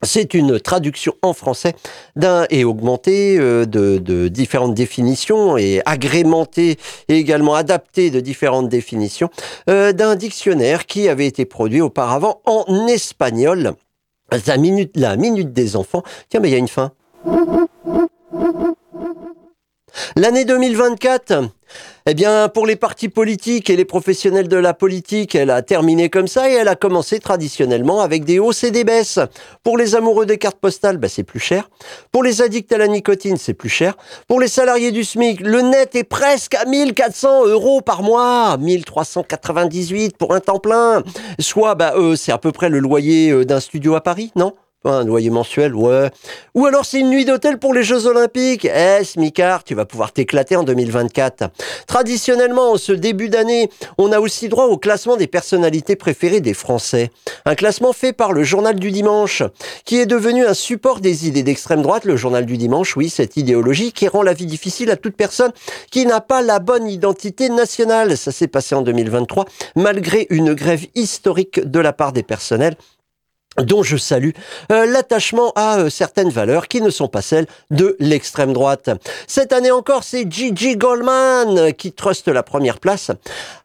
C'est 0.02 0.34
une 0.34 0.60
traduction 0.60 1.14
en 1.22 1.32
français 1.32 1.74
d'un 2.14 2.46
et 2.50 2.64
augmentée 2.64 3.36
euh, 3.36 3.66
de, 3.66 4.28
différentes 4.28 4.74
définitions 4.74 5.58
et 5.58 5.82
agrémentée 5.86 6.78
et 7.08 7.16
également 7.16 7.56
adaptée 7.56 8.10
de 8.10 8.20
différentes 8.20 8.68
définitions 8.68 9.28
euh, 9.68 9.92
d'un 9.92 10.14
dictionnaire 10.14 10.86
qui 10.86 11.08
avait 11.08 11.26
été 11.26 11.46
produit 11.46 11.80
auparavant 11.80 12.40
en 12.44 12.86
espagnol 12.86 13.74
la 14.46 14.56
minute, 14.56 14.96
la 14.96 15.16
minute 15.16 15.52
des 15.52 15.76
enfants. 15.76 16.02
Tiens, 16.28 16.40
mais 16.40 16.48
il 16.48 16.52
y 16.52 16.54
a 16.54 16.58
une 16.58 16.68
fin. 16.68 16.92
L'année 20.16 20.44
2024, 20.44 21.50
eh 22.06 22.14
bien, 22.14 22.48
pour 22.48 22.66
les 22.66 22.76
partis 22.76 23.08
politiques 23.08 23.68
et 23.68 23.76
les 23.76 23.84
professionnels 23.84 24.48
de 24.48 24.56
la 24.56 24.72
politique, 24.72 25.34
elle 25.34 25.50
a 25.50 25.60
terminé 25.62 26.08
comme 26.08 26.26
ça 26.26 26.48
et 26.48 26.54
elle 26.54 26.68
a 26.68 26.74
commencé 26.74 27.18
traditionnellement 27.18 28.00
avec 28.00 28.24
des 28.24 28.38
hausses 28.38 28.64
et 28.64 28.70
des 28.70 28.84
baisses. 28.84 29.18
Pour 29.62 29.76
les 29.76 29.94
amoureux 29.94 30.24
des 30.24 30.38
cartes 30.38 30.58
postales, 30.58 30.96
bah, 30.96 31.08
c'est 31.08 31.24
plus 31.24 31.40
cher. 31.40 31.68
Pour 32.10 32.22
les 32.22 32.40
addicts 32.40 32.72
à 32.72 32.78
la 32.78 32.88
nicotine, 32.88 33.36
c'est 33.36 33.54
plus 33.54 33.68
cher. 33.68 33.94
Pour 34.26 34.40
les 34.40 34.48
salariés 34.48 34.90
du 34.90 35.04
SMIC, 35.04 35.40
le 35.40 35.60
net 35.60 35.94
est 35.96 36.04
presque 36.04 36.54
à 36.54 36.64
1400 36.64 37.46
euros 37.46 37.82
par 37.82 38.02
mois. 38.02 38.56
1398 38.56 40.16
pour 40.16 40.34
un 40.34 40.40
temps 40.40 40.60
plein. 40.60 41.02
Soit, 41.38 41.74
bah, 41.74 41.92
euh, 41.96 42.16
c'est 42.16 42.32
à 42.32 42.38
peu 42.38 42.52
près 42.52 42.70
le 42.70 42.78
loyer 42.78 43.30
euh, 43.30 43.44
d'un 43.44 43.60
studio 43.60 43.94
à 43.94 44.00
Paris, 44.00 44.32
non? 44.34 44.54
Un 44.84 45.04
loyer 45.04 45.30
mensuel, 45.30 45.74
ouais. 45.74 46.10
Ou 46.54 46.66
alors 46.66 46.84
c'est 46.84 47.00
une 47.00 47.10
nuit 47.10 47.24
d'hôtel 47.24 47.58
pour 47.58 47.74
les 47.74 47.82
Jeux 47.82 48.06
Olympiques. 48.06 48.64
Eh, 48.64 49.04
Smicard, 49.04 49.64
tu 49.64 49.74
vas 49.74 49.84
pouvoir 49.84 50.12
t'éclater 50.12 50.56
en 50.56 50.62
2024. 50.62 51.50
Traditionnellement, 51.86 52.72
en 52.72 52.76
ce 52.76 52.92
début 52.92 53.28
d'année, 53.28 53.70
on 53.98 54.12
a 54.12 54.20
aussi 54.20 54.48
droit 54.48 54.66
au 54.66 54.78
classement 54.78 55.16
des 55.16 55.26
personnalités 55.26 55.96
préférées 55.96 56.40
des 56.40 56.54
Français. 56.54 57.10
Un 57.44 57.54
classement 57.54 57.92
fait 57.92 58.12
par 58.12 58.32
le 58.32 58.44
Journal 58.44 58.76
du 58.76 58.90
Dimanche, 58.90 59.42
qui 59.84 59.98
est 59.98 60.06
devenu 60.06 60.46
un 60.46 60.54
support 60.54 61.00
des 61.00 61.26
idées 61.26 61.42
d'extrême 61.42 61.82
droite. 61.82 62.04
Le 62.04 62.16
Journal 62.16 62.46
du 62.46 62.56
Dimanche, 62.56 62.96
oui, 62.96 63.08
cette 63.08 63.36
idéologie 63.36 63.92
qui 63.92 64.06
rend 64.06 64.22
la 64.22 64.32
vie 64.32 64.46
difficile 64.46 64.90
à 64.90 64.96
toute 64.96 65.16
personne 65.16 65.52
qui 65.90 66.06
n'a 66.06 66.20
pas 66.20 66.40
la 66.40 66.60
bonne 66.60 66.88
identité 66.88 67.48
nationale. 67.48 68.16
Ça 68.16 68.30
s'est 68.30 68.48
passé 68.48 68.74
en 68.74 68.82
2023, 68.82 69.44
malgré 69.74 70.26
une 70.30 70.54
grève 70.54 70.86
historique 70.94 71.60
de 71.60 71.80
la 71.80 71.92
part 71.92 72.12
des 72.12 72.22
personnels 72.22 72.76
dont 73.58 73.82
je 73.82 73.96
salue 73.96 74.30
euh, 74.72 74.86
l'attachement 74.86 75.52
à 75.56 75.78
euh, 75.78 75.90
certaines 75.90 76.30
valeurs 76.30 76.68
qui 76.68 76.80
ne 76.80 76.90
sont 76.90 77.08
pas 77.08 77.22
celles 77.22 77.46
de 77.70 77.96
l'extrême 78.00 78.52
droite. 78.52 78.90
Cette 79.26 79.52
année 79.52 79.70
encore, 79.70 80.04
c'est 80.04 80.30
Gigi 80.30 80.76
Goldman 80.76 81.72
qui 81.74 81.92
truste 81.92 82.28
la 82.28 82.42
première 82.42 82.78
place. 82.78 83.10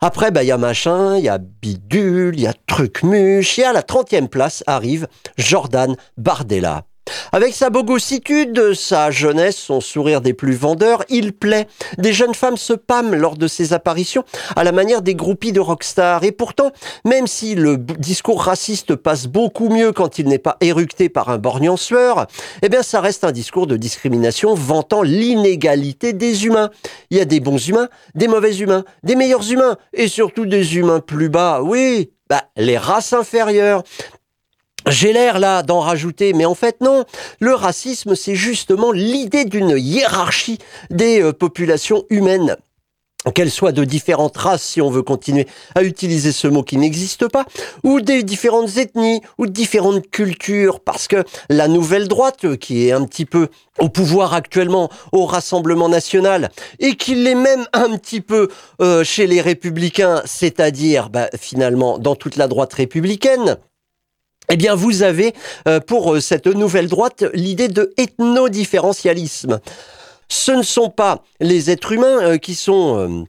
Après, 0.01 0.31
bah, 0.31 0.43
il 0.43 0.47
y 0.47 0.51
a 0.51 0.57
machin, 0.57 1.17
il 1.17 1.23
y 1.25 1.29
a 1.29 1.37
bidule, 1.37 2.35
il 2.35 2.41
y 2.41 2.47
a 2.47 2.53
trucmuche, 2.67 3.59
et 3.59 3.65
à 3.65 3.73
la 3.73 3.81
30e 3.81 4.27
place 4.27 4.63
arrive 4.67 5.07
Jordan 5.37 5.95
Bardella. 6.17 6.85
Avec 7.31 7.55
sa 7.55 7.69
bogossitude, 7.69 8.73
sa 8.75 9.09
jeunesse, 9.09 9.57
son 9.57 9.81
sourire 9.81 10.21
des 10.21 10.33
plus 10.33 10.53
vendeurs, 10.53 11.03
il 11.09 11.33
plaît. 11.33 11.67
Des 11.97 12.13
jeunes 12.13 12.35
femmes 12.35 12.57
se 12.57 12.73
pâment 12.73 13.15
lors 13.15 13.37
de 13.37 13.47
ses 13.47 13.73
apparitions 13.73 14.23
à 14.55 14.63
la 14.63 14.71
manière 14.71 15.01
des 15.01 15.15
groupies 15.15 15.51
de 15.51 15.59
rockstar. 15.59 16.23
Et 16.23 16.31
pourtant, 16.31 16.71
même 17.05 17.25
si 17.25 17.55
le 17.55 17.77
discours 17.77 18.43
raciste 18.43 18.95
passe 18.95 19.25
beaucoup 19.25 19.69
mieux 19.69 19.91
quand 19.91 20.19
il 20.19 20.27
n'est 20.27 20.37
pas 20.37 20.57
éructé 20.61 21.09
par 21.09 21.29
un 21.29 21.39
borgnon 21.39 21.75
sueur, 21.75 22.27
eh 22.61 22.69
bien 22.69 22.83
ça 22.83 23.01
reste 23.01 23.23
un 23.23 23.31
discours 23.31 23.67
de 23.67 23.77
discrimination 23.77 24.53
vantant 24.53 25.01
l'inégalité 25.01 26.13
des 26.13 26.45
humains. 26.45 26.69
Il 27.09 27.17
y 27.17 27.21
a 27.21 27.25
des 27.25 27.39
bons 27.39 27.67
humains, 27.67 27.89
des 28.15 28.27
mauvais 28.27 28.55
humains, 28.57 28.85
des 29.03 29.15
meilleurs 29.15 29.51
humains 29.51 29.77
et 29.93 30.07
surtout 30.07 30.45
des 30.45 30.77
humains 30.77 30.99
plus 30.99 31.29
bas. 31.29 31.61
Oui, 31.63 32.11
bah, 32.29 32.43
les 32.57 32.77
races 32.77 33.13
inférieures. 33.13 33.83
J'ai 34.87 35.13
l'air 35.13 35.39
là 35.39 35.63
d'en 35.63 35.79
rajouter, 35.79 36.33
mais 36.33 36.45
en 36.45 36.55
fait 36.55 36.81
non. 36.81 37.05
Le 37.39 37.53
racisme, 37.53 38.15
c'est 38.15 38.35
justement 38.35 38.91
l'idée 38.91 39.45
d'une 39.45 39.77
hiérarchie 39.77 40.57
des 40.89 41.21
euh, 41.21 41.33
populations 41.33 42.03
humaines 42.09 42.57
qu'elles 43.31 43.51
soient 43.51 43.71
de 43.71 43.83
différentes 43.83 44.35
races, 44.37 44.63
si 44.63 44.81
on 44.81 44.89
veut 44.89 45.01
continuer 45.01 45.47
à 45.75 45.83
utiliser 45.83 46.31
ce 46.31 46.47
mot 46.47 46.63
qui 46.63 46.77
n'existe 46.77 47.27
pas, 47.27 47.45
ou 47.83 48.01
des 48.01 48.23
différentes 48.23 48.77
ethnies, 48.77 49.21
ou 49.37 49.47
différentes 49.47 50.09
cultures, 50.09 50.79
parce 50.79 51.07
que 51.07 51.23
la 51.49 51.67
nouvelle 51.67 52.07
droite, 52.07 52.57
qui 52.57 52.87
est 52.87 52.91
un 52.91 53.05
petit 53.05 53.25
peu 53.25 53.47
au 53.79 53.89
pouvoir 53.89 54.33
actuellement 54.33 54.89
au 55.11 55.25
Rassemblement 55.25 55.89
national, 55.89 56.51
et 56.79 56.95
qui 56.95 57.15
l'est 57.15 57.35
même 57.35 57.65
un 57.73 57.97
petit 57.97 58.21
peu 58.21 58.49
euh, 58.81 59.03
chez 59.03 59.27
les 59.27 59.41
républicains, 59.41 60.21
c'est-à-dire 60.25 61.09
bah, 61.09 61.29
finalement 61.39 61.97
dans 61.97 62.15
toute 62.15 62.35
la 62.35 62.47
droite 62.47 62.73
républicaine, 62.73 63.57
eh 64.49 64.57
bien, 64.57 64.75
vous 64.75 65.03
avez 65.03 65.33
euh, 65.67 65.79
pour 65.79 66.13
euh, 66.13 66.19
cette 66.19 66.47
nouvelle 66.47 66.87
droite 66.87 67.23
l'idée 67.33 67.69
de 67.69 67.93
ethno-différentialisme. 67.97 69.59
Ce 70.27 70.51
ne 70.51 70.63
sont 70.63 70.89
pas 70.89 71.23
les 71.39 71.71
êtres 71.71 71.91
humains 71.91 72.21
euh, 72.21 72.37
qui 72.37 72.55
sont 72.55 73.25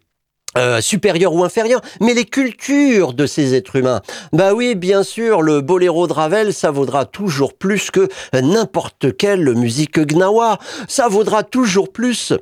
supérieurs 0.80 1.35
ou 1.35 1.42
inférieurs, 1.42 1.80
mais 2.00 2.14
les 2.14 2.26
cultures 2.26 3.12
de 3.12 3.26
ces 3.26 3.54
êtres 3.54 3.75
humains. 3.75 4.02
Bah 4.33 4.54
oui, 4.54 4.76
bien 4.76 5.02
sûr, 5.02 5.42
le 5.42 5.61
boléro 5.61 6.06
de 6.06 6.12
Ravel, 6.12 6.54
ça 6.54 6.71
vaudra 6.71 7.06
toujours 7.06 7.54
plus 7.54 7.90
que 7.90 8.09
n'importe 8.33 9.16
quelle 9.16 9.52
musique 9.56 9.99
gnawa. 9.99 10.61
Ça 10.87 11.09
vaudra 11.09 11.42
toujours 11.42 11.92
plus 11.92 12.33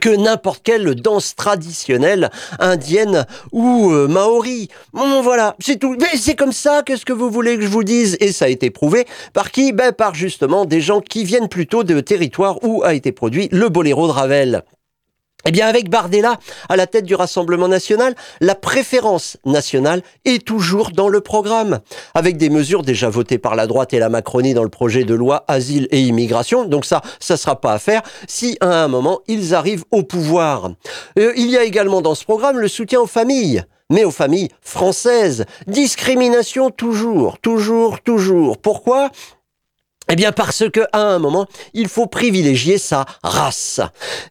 que 0.00 0.08
n'importe 0.08 0.62
quelle 0.62 0.94
danse 0.94 1.34
traditionnelle 1.34 2.30
indienne 2.58 3.26
ou 3.50 3.90
euh, 3.90 4.08
maori. 4.08 4.68
Bon, 4.92 5.22
voilà, 5.22 5.56
c'est 5.58 5.78
tout. 5.78 5.96
Mais 6.00 6.16
c'est 6.16 6.34
comme 6.34 6.52
ça, 6.52 6.82
qu'est-ce 6.84 7.04
que 7.04 7.12
vous 7.12 7.30
voulez 7.30 7.56
que 7.56 7.62
je 7.62 7.68
vous 7.68 7.84
dise? 7.84 8.16
Et 8.20 8.32
ça 8.32 8.46
a 8.46 8.48
été 8.48 8.70
prouvé 8.70 9.06
par 9.32 9.50
qui? 9.50 9.72
Ben 9.72 9.92
par 9.92 10.14
justement 10.14 10.64
des 10.64 10.80
gens 10.80 11.00
qui 11.00 11.24
viennent 11.24 11.48
plutôt 11.48 11.84
de 11.84 12.00
territoires 12.00 12.62
où 12.62 12.82
a 12.84 12.94
été 12.94 13.12
produit 13.12 13.48
le 13.52 13.68
boléro 13.68 14.06
de 14.06 14.12
Ravel. 14.12 14.62
Eh 15.44 15.50
bien, 15.50 15.66
avec 15.66 15.90
Bardella 15.90 16.38
à 16.68 16.76
la 16.76 16.86
tête 16.86 17.04
du 17.04 17.14
Rassemblement 17.14 17.68
national, 17.68 18.14
la 18.40 18.54
préférence 18.54 19.36
nationale 19.44 20.02
est 20.24 20.44
toujours 20.44 20.90
dans 20.90 21.08
le 21.08 21.20
programme, 21.20 21.80
avec 22.14 22.36
des 22.36 22.50
mesures 22.50 22.82
déjà 22.82 23.08
votées 23.08 23.38
par 23.38 23.56
la 23.56 23.66
droite 23.66 23.92
et 23.92 23.98
la 23.98 24.08
Macronie 24.08 24.54
dans 24.54 24.62
le 24.62 24.68
projet 24.68 25.04
de 25.04 25.14
loi 25.14 25.44
Asile 25.48 25.88
et 25.90 26.00
Immigration. 26.00 26.64
Donc 26.64 26.84
ça, 26.84 27.02
ça 27.18 27.36
sera 27.36 27.60
pas 27.60 27.72
à 27.72 27.78
faire 27.78 28.02
si 28.28 28.56
à 28.60 28.84
un 28.84 28.88
moment 28.88 29.20
ils 29.26 29.54
arrivent 29.54 29.84
au 29.90 30.02
pouvoir. 30.02 30.70
Euh, 31.18 31.32
il 31.36 31.50
y 31.50 31.56
a 31.56 31.64
également 31.64 32.00
dans 32.00 32.14
ce 32.14 32.24
programme 32.24 32.58
le 32.58 32.68
soutien 32.68 33.00
aux 33.00 33.06
familles 33.06 33.64
mais 33.90 34.04
aux 34.04 34.10
familles 34.10 34.48
françaises. 34.62 35.44
Discrimination 35.66 36.70
toujours, 36.70 37.38
toujours, 37.38 38.00
toujours. 38.00 38.56
Pourquoi? 38.56 39.10
Eh 40.08 40.16
bien 40.16 40.32
parce 40.32 40.68
que 40.68 40.80
à 40.92 41.00
un 41.00 41.18
moment, 41.18 41.46
il 41.74 41.88
faut 41.88 42.06
privilégier 42.06 42.76
sa 42.78 43.04
race. 43.22 43.80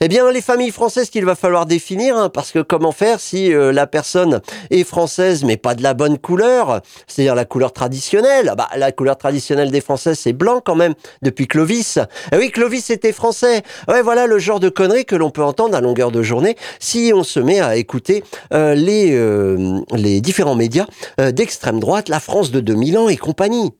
Eh 0.02 0.08
bien 0.10 0.30
les 0.32 0.42
familles 0.42 0.72
françaises 0.72 1.10
qu'il 1.10 1.26
va 1.26 1.36
falloir 1.36 1.66
définir, 1.66 2.18
hein, 2.18 2.30
parce 2.30 2.52
que 2.52 2.60
comment 2.60 2.92
faire 2.92 3.20
si 3.20 3.54
euh, 3.54 3.72
la 3.72 3.88
personne 3.88 4.42
est 4.70 4.84
française 4.84 5.44
mais 5.44 5.58
pas 5.58 5.74
de 5.74 5.82
la 5.82 5.94
bonne 5.94 6.18
couleur, 6.18 6.82
c'est-à-dire 7.08 7.36
la 7.36 7.46
couleur 7.46 7.74
traditionnelle. 7.74 8.50
Ah 8.52 8.56
bah 8.56 8.70
la 8.76 8.92
couleur 8.92 9.18
traditionnelle 9.18 9.72
des 9.72 9.82
Français 9.82 10.14
c'est 10.14 10.34
blanc 10.34 10.62
quand 10.64 10.76
même 10.76 10.94
depuis 11.22 11.48
Clovis. 11.48 12.00
Eh 12.32 12.38
oui, 12.38 12.52
Clovis 12.52 12.90
était 12.90 13.14
français. 13.14 13.64
Ouais, 13.88 14.02
voilà 14.02 14.28
le 14.28 14.40
genre 14.40 14.60
de 14.60 14.70
conneries 14.70 15.06
que 15.06 15.16
l'on 15.16 15.30
peut 15.32 15.44
entendre 15.44 15.76
à 15.76 15.82
longueur 15.82 16.12
de 16.12 16.22
journée 16.22 16.58
si 16.80 17.12
on 17.16 17.24
se 17.24 17.40
met 17.40 17.62
à 17.62 17.78
écouter 17.78 18.24
euh, 18.54 18.76
les 18.76 19.12
euh, 19.14 19.80
les 19.94 20.22
différents 20.22 20.56
médias 20.56 20.86
d'extrême 21.18 21.80
droite, 21.80 22.10
la 22.10 22.20
France 22.20 22.52
de 22.52 22.60
2000 22.60 22.98
ans 22.98 23.10
et 23.10 23.18
compagnie. 23.18 23.72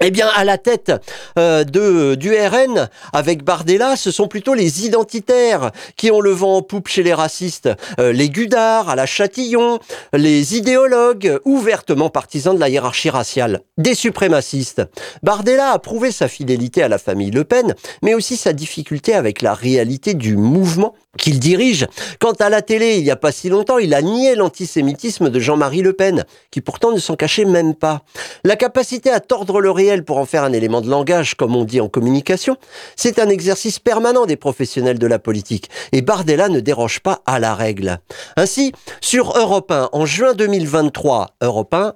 Eh 0.00 0.10
bien, 0.10 0.28
à 0.28 0.44
la 0.44 0.58
tête 0.58 0.92
euh, 1.38 1.64
de 1.64 2.14
du 2.14 2.32
RN 2.32 2.88
avec 3.12 3.42
Bardella, 3.42 3.96
ce 3.96 4.10
sont 4.10 4.28
plutôt 4.28 4.54
les 4.54 4.86
identitaires 4.86 5.72
qui 5.96 6.10
ont 6.10 6.20
le 6.20 6.30
vent 6.30 6.56
en 6.56 6.62
poupe 6.62 6.88
chez 6.88 7.02
les 7.02 7.14
racistes, 7.14 7.68
euh, 7.98 8.12
les 8.12 8.30
Gudards, 8.30 8.88
à 8.88 8.96
la 8.96 9.06
Châtillon, 9.06 9.80
les 10.12 10.56
idéologues 10.56 11.40
ouvertement 11.44 12.10
partisans 12.10 12.54
de 12.54 12.60
la 12.60 12.68
hiérarchie 12.68 13.10
raciale, 13.10 13.60
des 13.76 13.94
suprémacistes. 13.94 14.82
Bardella 15.22 15.72
a 15.72 15.78
prouvé 15.78 16.12
sa 16.12 16.28
fidélité 16.28 16.82
à 16.82 16.88
la 16.88 16.98
famille 16.98 17.30
Le 17.30 17.44
Pen, 17.44 17.74
mais 18.02 18.14
aussi 18.14 18.36
sa 18.36 18.52
difficulté 18.52 19.14
avec 19.14 19.42
la 19.42 19.54
réalité 19.54 20.14
du 20.14 20.36
mouvement 20.36 20.94
qu'il 21.18 21.38
dirige. 21.38 21.86
Quant 22.20 22.32
à 22.32 22.48
la 22.48 22.62
télé, 22.62 22.96
il 22.96 23.04
n'y 23.04 23.10
a 23.10 23.16
pas 23.16 23.32
si 23.32 23.50
longtemps, 23.50 23.78
il 23.78 23.92
a 23.92 24.00
nié 24.00 24.34
l'antisémitisme 24.34 25.28
de 25.28 25.40
Jean-Marie 25.40 25.82
Le 25.82 25.92
Pen, 25.92 26.24
qui 26.50 26.62
pourtant 26.62 26.92
ne 26.92 26.98
s'en 26.98 27.16
cachait 27.16 27.44
même 27.44 27.74
pas. 27.74 28.02
La 28.44 28.56
capacité 28.56 29.10
à 29.10 29.20
tordre 29.20 29.60
le 29.60 29.70
réel 29.70 30.04
pour 30.04 30.18
en 30.18 30.24
faire 30.24 30.44
un 30.44 30.52
élément 30.52 30.80
de 30.80 30.88
langage, 30.88 31.34
comme 31.34 31.54
on 31.54 31.64
dit 31.64 31.80
en 31.80 31.88
communication, 31.88 32.56
c'est 32.96 33.18
un 33.18 33.28
exercice 33.28 33.78
permanent 33.78 34.24
des 34.24 34.36
professionnels 34.36 34.98
de 34.98 35.06
la 35.06 35.18
politique, 35.18 35.68
et 35.92 36.00
Bardella 36.00 36.48
ne 36.48 36.60
déroge 36.60 37.00
pas 37.00 37.20
à 37.26 37.38
la 37.38 37.54
règle. 37.54 37.98
Ainsi, 38.36 38.72
sur 39.00 39.36
Europe 39.36 39.70
1, 39.70 39.90
en 39.92 40.06
juin 40.06 40.32
2023, 40.32 41.36
Europe 41.42 41.74
1 41.74 41.94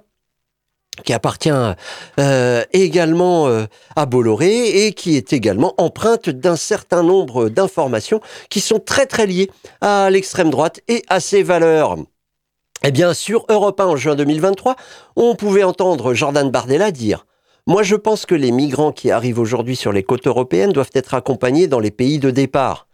qui 0.95 1.13
appartient 1.13 1.49
euh, 2.19 2.63
également 2.73 3.47
euh, 3.47 3.65
à 3.95 4.05
Bolloré 4.05 4.85
et 4.85 4.93
qui 4.93 5.17
est 5.17 5.33
également 5.33 5.73
empreinte 5.77 6.29
d'un 6.29 6.55
certain 6.55 7.03
nombre 7.03 7.49
d'informations 7.49 8.21
qui 8.49 8.59
sont 8.59 8.79
très 8.79 9.05
très 9.05 9.25
liées 9.25 9.49
à 9.81 10.09
l'extrême 10.09 10.49
droite 10.49 10.81
et 10.87 11.03
à 11.09 11.19
ses 11.19 11.43
valeurs. 11.43 11.97
Eh 12.85 12.91
bien, 12.91 13.13
sur 13.13 13.45
Europe 13.49 13.79
1 13.79 13.85
en 13.85 13.95
juin 13.95 14.15
2023, 14.15 14.75
on 15.15 15.35
pouvait 15.35 15.63
entendre 15.63 16.13
Jordan 16.13 16.51
Bardella 16.51 16.91
dire 16.91 17.25
Moi, 17.65 17.81
je 17.81 17.95
pense 17.95 18.25
que 18.25 18.35
les 18.35 18.51
migrants 18.51 18.91
qui 18.91 19.09
arrivent 19.09 19.39
aujourd'hui 19.39 19.77
sur 19.77 19.93
les 19.93 20.03
côtes 20.03 20.27
européennes 20.27 20.73
doivent 20.73 20.91
être 20.93 21.13
accompagnés 21.13 21.67
dans 21.67 21.79
les 21.79 21.91
pays 21.91 22.19
de 22.19 22.29
départ. 22.29 22.87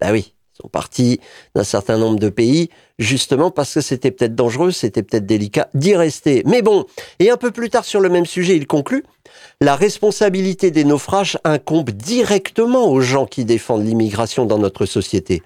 Ben 0.00 0.12
oui, 0.12 0.34
sont 0.60 0.68
partis 0.68 1.20
d'un 1.54 1.64
certain 1.64 1.98
nombre 1.98 2.18
de 2.18 2.28
pays, 2.28 2.68
justement 2.98 3.50
parce 3.50 3.74
que 3.74 3.80
c'était 3.80 4.10
peut-être 4.10 4.34
dangereux, 4.34 4.72
c'était 4.72 5.02
peut-être 5.02 5.26
délicat 5.26 5.68
d'y 5.74 5.94
rester. 5.94 6.42
Mais 6.46 6.62
bon, 6.62 6.84
et 7.20 7.30
un 7.30 7.36
peu 7.36 7.50
plus 7.50 7.70
tard 7.70 7.84
sur 7.84 8.00
le 8.00 8.08
même 8.08 8.26
sujet, 8.26 8.56
il 8.56 8.66
conclut, 8.66 9.04
la 9.60 9.76
responsabilité 9.76 10.70
des 10.70 10.84
naufrages 10.84 11.38
incombe 11.44 11.90
directement 11.90 12.90
aux 12.90 13.00
gens 13.00 13.26
qui 13.26 13.44
défendent 13.44 13.86
l'immigration 13.86 14.46
dans 14.46 14.58
notre 14.58 14.84
société. 14.86 15.42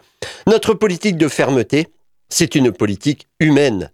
Notre 0.47 0.75
politique 0.75 1.17
de 1.17 1.29
fermeté, 1.29 1.89
c'est 2.29 2.55
une 2.55 2.73
politique 2.73 3.29
humaine. 3.41 3.91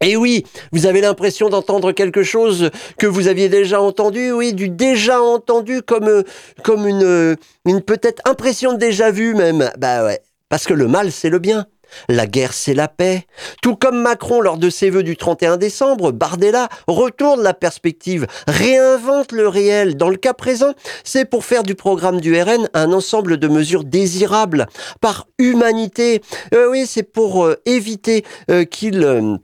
Et 0.00 0.16
oui, 0.16 0.44
vous 0.70 0.86
avez 0.86 1.00
l'impression 1.00 1.48
d'entendre 1.48 1.92
quelque 1.92 2.22
chose 2.22 2.70
que 2.98 3.06
vous 3.06 3.26
aviez 3.26 3.48
déjà 3.48 3.80
entendu, 3.80 4.32
oui, 4.32 4.52
du 4.52 4.68
déjà 4.68 5.22
entendu 5.22 5.82
comme, 5.82 6.08
euh, 6.08 6.22
comme 6.62 6.86
une, 6.86 7.36
une 7.64 7.80
peut-être 7.80 8.20
impression 8.28 8.74
de 8.74 8.78
déjà 8.78 9.10
vu 9.10 9.34
même. 9.34 9.70
Bah 9.78 10.04
ouais, 10.04 10.20
parce 10.54 10.66
que 10.66 10.72
le 10.72 10.86
mal, 10.86 11.10
c'est 11.10 11.30
le 11.30 11.40
bien. 11.40 11.66
La 12.08 12.28
guerre, 12.28 12.52
c'est 12.52 12.74
la 12.74 12.86
paix. 12.86 13.26
Tout 13.60 13.74
comme 13.74 14.00
Macron, 14.00 14.40
lors 14.40 14.56
de 14.56 14.70
ses 14.70 14.88
vœux 14.88 15.02
du 15.02 15.16
31 15.16 15.56
décembre, 15.56 16.12
Bardella 16.12 16.68
retourne 16.86 17.42
la 17.42 17.54
perspective, 17.54 18.28
réinvente 18.46 19.32
le 19.32 19.48
réel. 19.48 19.96
Dans 19.96 20.10
le 20.10 20.16
cas 20.16 20.32
présent, 20.32 20.72
c'est 21.02 21.24
pour 21.24 21.44
faire 21.44 21.64
du 21.64 21.74
programme 21.74 22.20
du 22.20 22.40
RN 22.40 22.68
un 22.72 22.92
ensemble 22.92 23.38
de 23.38 23.48
mesures 23.48 23.82
désirables, 23.82 24.68
par 25.00 25.26
humanité. 25.40 26.22
Euh, 26.54 26.70
oui, 26.70 26.86
c'est 26.86 27.02
pour 27.02 27.44
euh, 27.44 27.60
éviter 27.66 28.24
euh, 28.48 28.64
qu'il... 28.64 29.40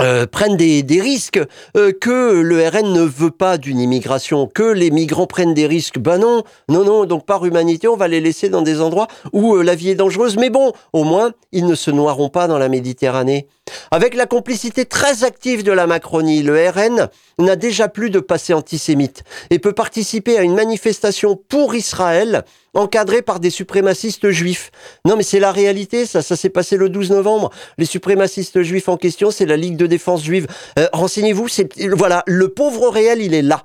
Euh, 0.00 0.26
prennent 0.26 0.56
des, 0.56 0.82
des 0.84 1.00
risques, 1.00 1.40
euh, 1.76 1.92
que 1.92 2.40
le 2.40 2.68
RN 2.68 2.92
ne 2.92 3.02
veut 3.02 3.32
pas 3.32 3.58
d'une 3.58 3.80
immigration, 3.80 4.46
que 4.46 4.62
les 4.62 4.90
migrants 4.92 5.26
prennent 5.26 5.54
des 5.54 5.66
risques. 5.66 5.98
Ben 5.98 6.18
non, 6.18 6.44
non, 6.68 6.84
non, 6.84 7.04
donc 7.04 7.26
par 7.26 7.44
humanité, 7.44 7.88
on 7.88 7.96
va 7.96 8.06
les 8.06 8.20
laisser 8.20 8.48
dans 8.48 8.62
des 8.62 8.80
endroits 8.80 9.08
où 9.32 9.56
euh, 9.56 9.62
la 9.62 9.74
vie 9.74 9.90
est 9.90 9.96
dangereuse. 9.96 10.36
Mais 10.36 10.50
bon, 10.50 10.72
au 10.92 11.02
moins, 11.02 11.32
ils 11.50 11.66
ne 11.66 11.74
se 11.74 11.90
noieront 11.90 12.28
pas 12.28 12.46
dans 12.46 12.58
la 12.58 12.68
Méditerranée. 12.68 13.48
Avec 13.90 14.14
la 14.14 14.26
complicité 14.26 14.84
très 14.84 15.24
active 15.24 15.62
de 15.62 15.72
la 15.72 15.86
Macronie, 15.86 16.42
le 16.42 16.68
RN 16.68 17.08
n'a 17.38 17.56
déjà 17.56 17.88
plus 17.88 18.10
de 18.10 18.20
passé 18.20 18.54
antisémite 18.54 19.22
et 19.50 19.58
peut 19.58 19.72
participer 19.72 20.38
à 20.38 20.42
une 20.42 20.54
manifestation 20.54 21.36
pour 21.36 21.74
Israël 21.74 22.44
encadrée 22.74 23.22
par 23.22 23.40
des 23.40 23.50
suprémacistes 23.50 24.30
juifs. 24.30 24.70
Non 25.04 25.16
mais 25.16 25.22
c'est 25.22 25.40
la 25.40 25.52
réalité, 25.52 26.06
ça, 26.06 26.22
ça 26.22 26.36
s'est 26.36 26.50
passé 26.50 26.76
le 26.76 26.88
12 26.88 27.10
novembre. 27.10 27.50
Les 27.78 27.86
suprémacistes 27.86 28.62
juifs 28.62 28.88
en 28.88 28.96
question, 28.96 29.30
c'est 29.30 29.46
la 29.46 29.56
Ligue 29.56 29.76
de 29.76 29.86
défense 29.86 30.22
juive. 30.22 30.46
Euh, 30.78 30.88
Renseignez-vous, 30.92 31.46
voilà, 31.92 32.22
le 32.26 32.48
pauvre 32.48 32.88
réel, 32.88 33.22
il 33.22 33.34
est 33.34 33.42
là. 33.42 33.64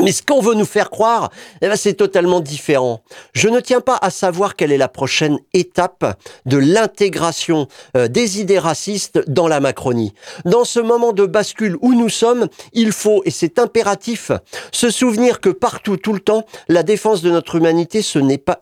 Mais 0.00 0.10
ce 0.10 0.22
qu'on 0.22 0.40
veut 0.40 0.54
nous 0.54 0.64
faire 0.64 0.90
croire, 0.90 1.30
eh 1.62 1.68
ben, 1.68 1.76
c'est 1.76 1.94
totalement 1.94 2.40
différent. 2.40 3.02
Je 3.32 3.48
ne 3.48 3.60
tiens 3.60 3.80
pas 3.80 3.96
à 4.00 4.10
savoir 4.10 4.56
quelle 4.56 4.72
est 4.72 4.78
la 4.78 4.88
prochaine 4.88 5.38
étape 5.52 6.18
de 6.46 6.56
l'intégration 6.56 7.68
euh, 7.96 8.08
des 8.08 8.40
idées 8.40 8.58
racistes 8.58 9.20
dans 9.28 9.46
la 9.46 9.60
Macronie. 9.60 10.12
Dans 10.44 10.64
ce 10.64 10.80
moment 10.80 11.12
de 11.12 11.26
bascule 11.26 11.76
où 11.80 11.94
nous 11.94 12.08
sommes, 12.08 12.48
il 12.72 12.90
faut, 12.90 13.22
et 13.24 13.30
c'est 13.30 13.60
impératif, 13.60 14.32
se 14.72 14.90
souvenir 14.90 15.40
que 15.40 15.50
partout, 15.50 15.96
tout 15.96 16.12
le 16.12 16.20
temps, 16.20 16.44
la 16.68 16.82
défense 16.82 17.22
de 17.22 17.30
notre 17.30 17.54
humanité 17.54 18.00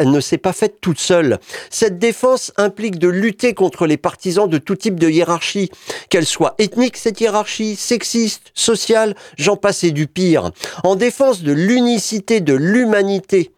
ne 0.00 0.20
s'est 0.20 0.38
pas 0.38 0.52
faite 0.52 0.80
toute 0.82 1.00
seule. 1.00 1.38
Cette 1.70 1.98
défense 1.98 2.52
implique 2.58 2.98
de 2.98 3.08
lutter 3.08 3.54
contre 3.54 3.86
les 3.86 3.96
partisans 3.96 4.48
de 4.48 4.58
tout 4.58 4.76
type 4.76 5.00
de 5.00 5.08
hiérarchie, 5.08 5.70
qu'elle 6.10 6.26
soit 6.26 6.54
ethnique, 6.58 6.98
cette 6.98 7.20
hiérarchie, 7.20 7.76
sexiste, 7.76 8.52
sociale, 8.54 9.14
j'en 9.38 9.56
passe 9.56 9.82
et 9.84 9.92
du 9.92 10.06
pire. 10.06 10.50
En 10.84 10.94
défense 10.94 11.21
de 11.22 11.52
l'unicité 11.52 12.40
de 12.40 12.54
l'humanité, 12.54 13.52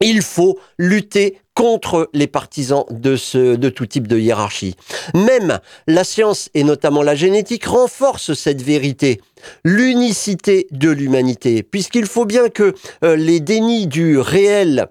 il 0.00 0.20
faut 0.20 0.58
lutter 0.78 1.38
contre 1.54 2.10
les 2.12 2.26
partisans 2.26 2.84
de, 2.90 3.68
tout 3.68 3.86
type 3.86 4.08
de 4.08 4.18
hiérarchie. 4.18 4.74
Même 5.14 5.60
la 5.86 6.02
science, 6.02 6.50
et 6.54 6.64
notamment 6.64 7.02
la 7.02 7.14
génétique, 7.14 7.66
renforce 7.66 8.34
cette 8.34 8.62
vérité, 8.62 9.20
l'unicité 9.64 10.66
de 10.72 10.90
l'humanité, 10.90 11.62
puisqu'il 11.62 12.06
faut 12.06 12.24
bien 12.24 12.48
que 12.48 12.74
euh, 13.04 13.14
les 13.14 13.38
dénis 13.38 13.86
du 13.86 14.18
réel 14.18 14.88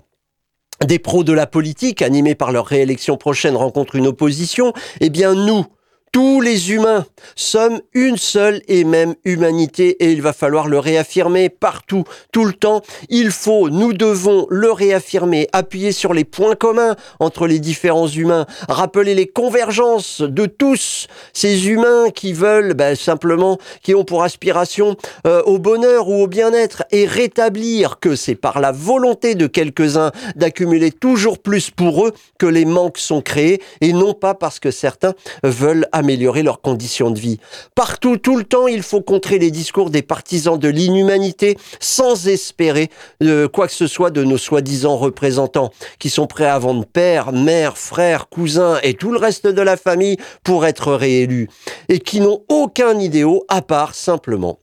des 0.86 0.98
pros 0.98 1.25
de 1.25 1.33
la 1.33 1.45
politique, 1.45 2.01
animés 2.01 2.36
par 2.36 2.53
leur 2.53 2.65
réélection 2.65 3.17
prochaine, 3.17 3.55
rencontrent 3.57 3.95
une 3.95 4.07
opposition, 4.07 4.71
eh 5.01 5.10
bien 5.10 5.33
nous, 5.33 5.65
tous 6.12 6.41
les 6.41 6.72
humains 6.72 7.06
sommes 7.36 7.80
une 7.94 8.18
seule 8.18 8.62
et 8.68 8.84
même 8.84 9.15
humanité 9.24 10.03
et 10.03 10.12
il 10.12 10.22
va 10.22 10.34
falloir 10.34 10.68
le 10.68 10.77
réaffirmer 10.77 11.50
partout, 11.50 12.03
tout 12.33 12.44
le 12.44 12.53
temps. 12.53 12.81
Il 13.09 13.31
faut, 13.31 13.70
nous 13.70 13.94
devons 13.94 14.46
le 14.50 14.72
réaffirmer, 14.72 15.48
appuyer 15.53 15.94
sur 15.94 16.14
les 16.14 16.25
points 16.25 16.55
communs 16.55 16.96
entre 17.20 17.48
les 17.48 17.59
différents 17.59 18.07
humains, 18.07 18.46
rappeler 18.68 19.16
les 19.16 19.27
convergences 19.27 20.22
de 20.22 20.46
tous 20.46 21.07
ces 21.33 21.70
humains 21.70 22.09
qui 22.14 22.33
veulent 22.33 22.74
ben, 22.74 22.96
simplement, 22.96 23.57
qui 23.81 23.96
ont 23.96 24.03
pour 24.03 24.24
aspiration 24.24 24.98
euh, 25.25 25.42
au 25.44 25.59
bonheur 25.59 26.09
ou 26.09 26.24
au 26.24 26.27
bien-être 26.27 26.83
et 26.92 27.05
rétablir 27.05 28.00
que 28.00 28.16
c'est 28.16 28.35
par 28.35 28.59
la 28.59 28.74
volonté 28.74 29.35
de 29.35 29.48
quelques-uns 29.48 30.12
d'accumuler 30.35 30.92
toujours 30.92 31.40
plus 31.40 31.70
pour 31.70 32.05
eux 32.05 32.14
que 32.38 32.46
les 32.46 32.66
manques 32.66 32.98
sont 32.98 33.22
créés 33.22 33.62
et 33.79 33.94
non 33.94 34.14
pas 34.14 34.33
parce 34.33 34.59
que 34.59 34.72
certains 34.72 35.14
veulent 35.44 35.88
améliorer 36.01 36.44
leurs 36.44 36.61
conditions 36.61 37.11
de 37.11 37.20
vie. 37.20 37.40
Partout, 37.75 38.18
tout 38.18 38.37
le 38.37 38.44
temps, 38.44 38.68
il 38.68 38.83
faut 38.83 39.01
contrer 39.01 39.40
les 39.40 39.51
discours 39.51 39.90
des 39.90 40.01
partisans 40.01 40.57
de 40.57 40.68
l'inhumanité 40.68 41.57
sans 41.79 42.27
espérer 42.27 42.90
euh, 43.24 43.48
quoi 43.48 43.68
que 43.68 43.74
ce 43.74 43.87
soit 43.87 44.11
de 44.11 44.24
nos 44.24 44.37
soi-disant 44.37 44.98
représentants 44.98 45.72
qui 46.00 46.09
sont 46.09 46.27
prêts 46.27 46.48
à 46.48 46.59
vendre 46.59 46.85
père, 46.85 47.31
mère, 47.31 47.77
frère, 47.77 48.27
cousin 48.29 48.79
et 48.83 48.96
tout 48.96 49.11
le 49.11 49.18
reste 49.18 49.48
de 49.48 49.61
la 49.61 49.77
famille 49.77 50.18
pour 50.44 50.66
être 50.66 50.94
réélus 50.94 51.48
et 51.87 52.00
qui 52.00 52.20
n'ont 52.20 52.44
aucun 52.50 53.00
idéal 53.00 53.22
à 53.50 53.61
part 53.61 53.94
simplement 53.94 54.59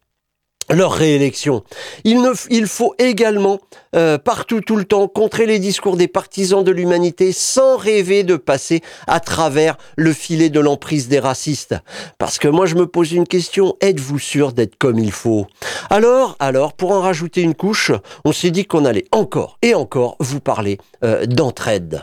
leur 0.70 0.92
réélection. 0.92 1.62
Il, 2.04 2.20
ne, 2.20 2.33
il 2.50 2.66
faut 2.66 2.94
également, 2.98 3.59
euh, 3.94 4.18
partout, 4.18 4.61
tout 4.61 4.76
le 4.76 4.85
temps, 4.85 5.09
contrer 5.09 5.46
les 5.46 5.59
discours 5.59 5.96
des 5.96 6.09
partisans 6.09 6.62
de 6.62 6.70
l'humanité 6.70 7.33
sans 7.33 7.76
rêver 7.76 8.22
de 8.22 8.37
passer 8.37 8.83
à 9.07 9.20
travers 9.20 9.76
le 9.96 10.12
filet 10.12 10.50
de 10.50 10.61
l'emprise 10.61 11.09
des 11.09 11.18
racistes. 11.18 11.74
Parce 12.18 12.38
que 12.38 12.48
moi, 12.48 12.66
je 12.66 12.74
me 12.74 12.87
pose 12.87 13.12
une 13.12 13.26
question, 13.26 13.76
êtes-vous 13.81 14.18
sûr 14.18 14.52
d'être 14.52 14.76
comme 14.76 14.98
il 14.98 15.12
faut? 15.12 15.46
Alors, 15.90 16.37
alors, 16.38 16.72
pour 16.72 16.92
en 16.92 17.00
rajouter 17.00 17.40
une 17.42 17.54
couche, 17.54 17.92
on 18.24 18.33
s'est 18.33 18.50
dit 18.50 18.66
qu'on 18.66 18.85
allait 18.85 19.07
encore 19.12 19.59
et 19.62 19.74
encore 19.74 20.16
vous 20.20 20.40
parler 20.40 20.78
euh, 21.04 21.26
d'entraide. 21.26 22.02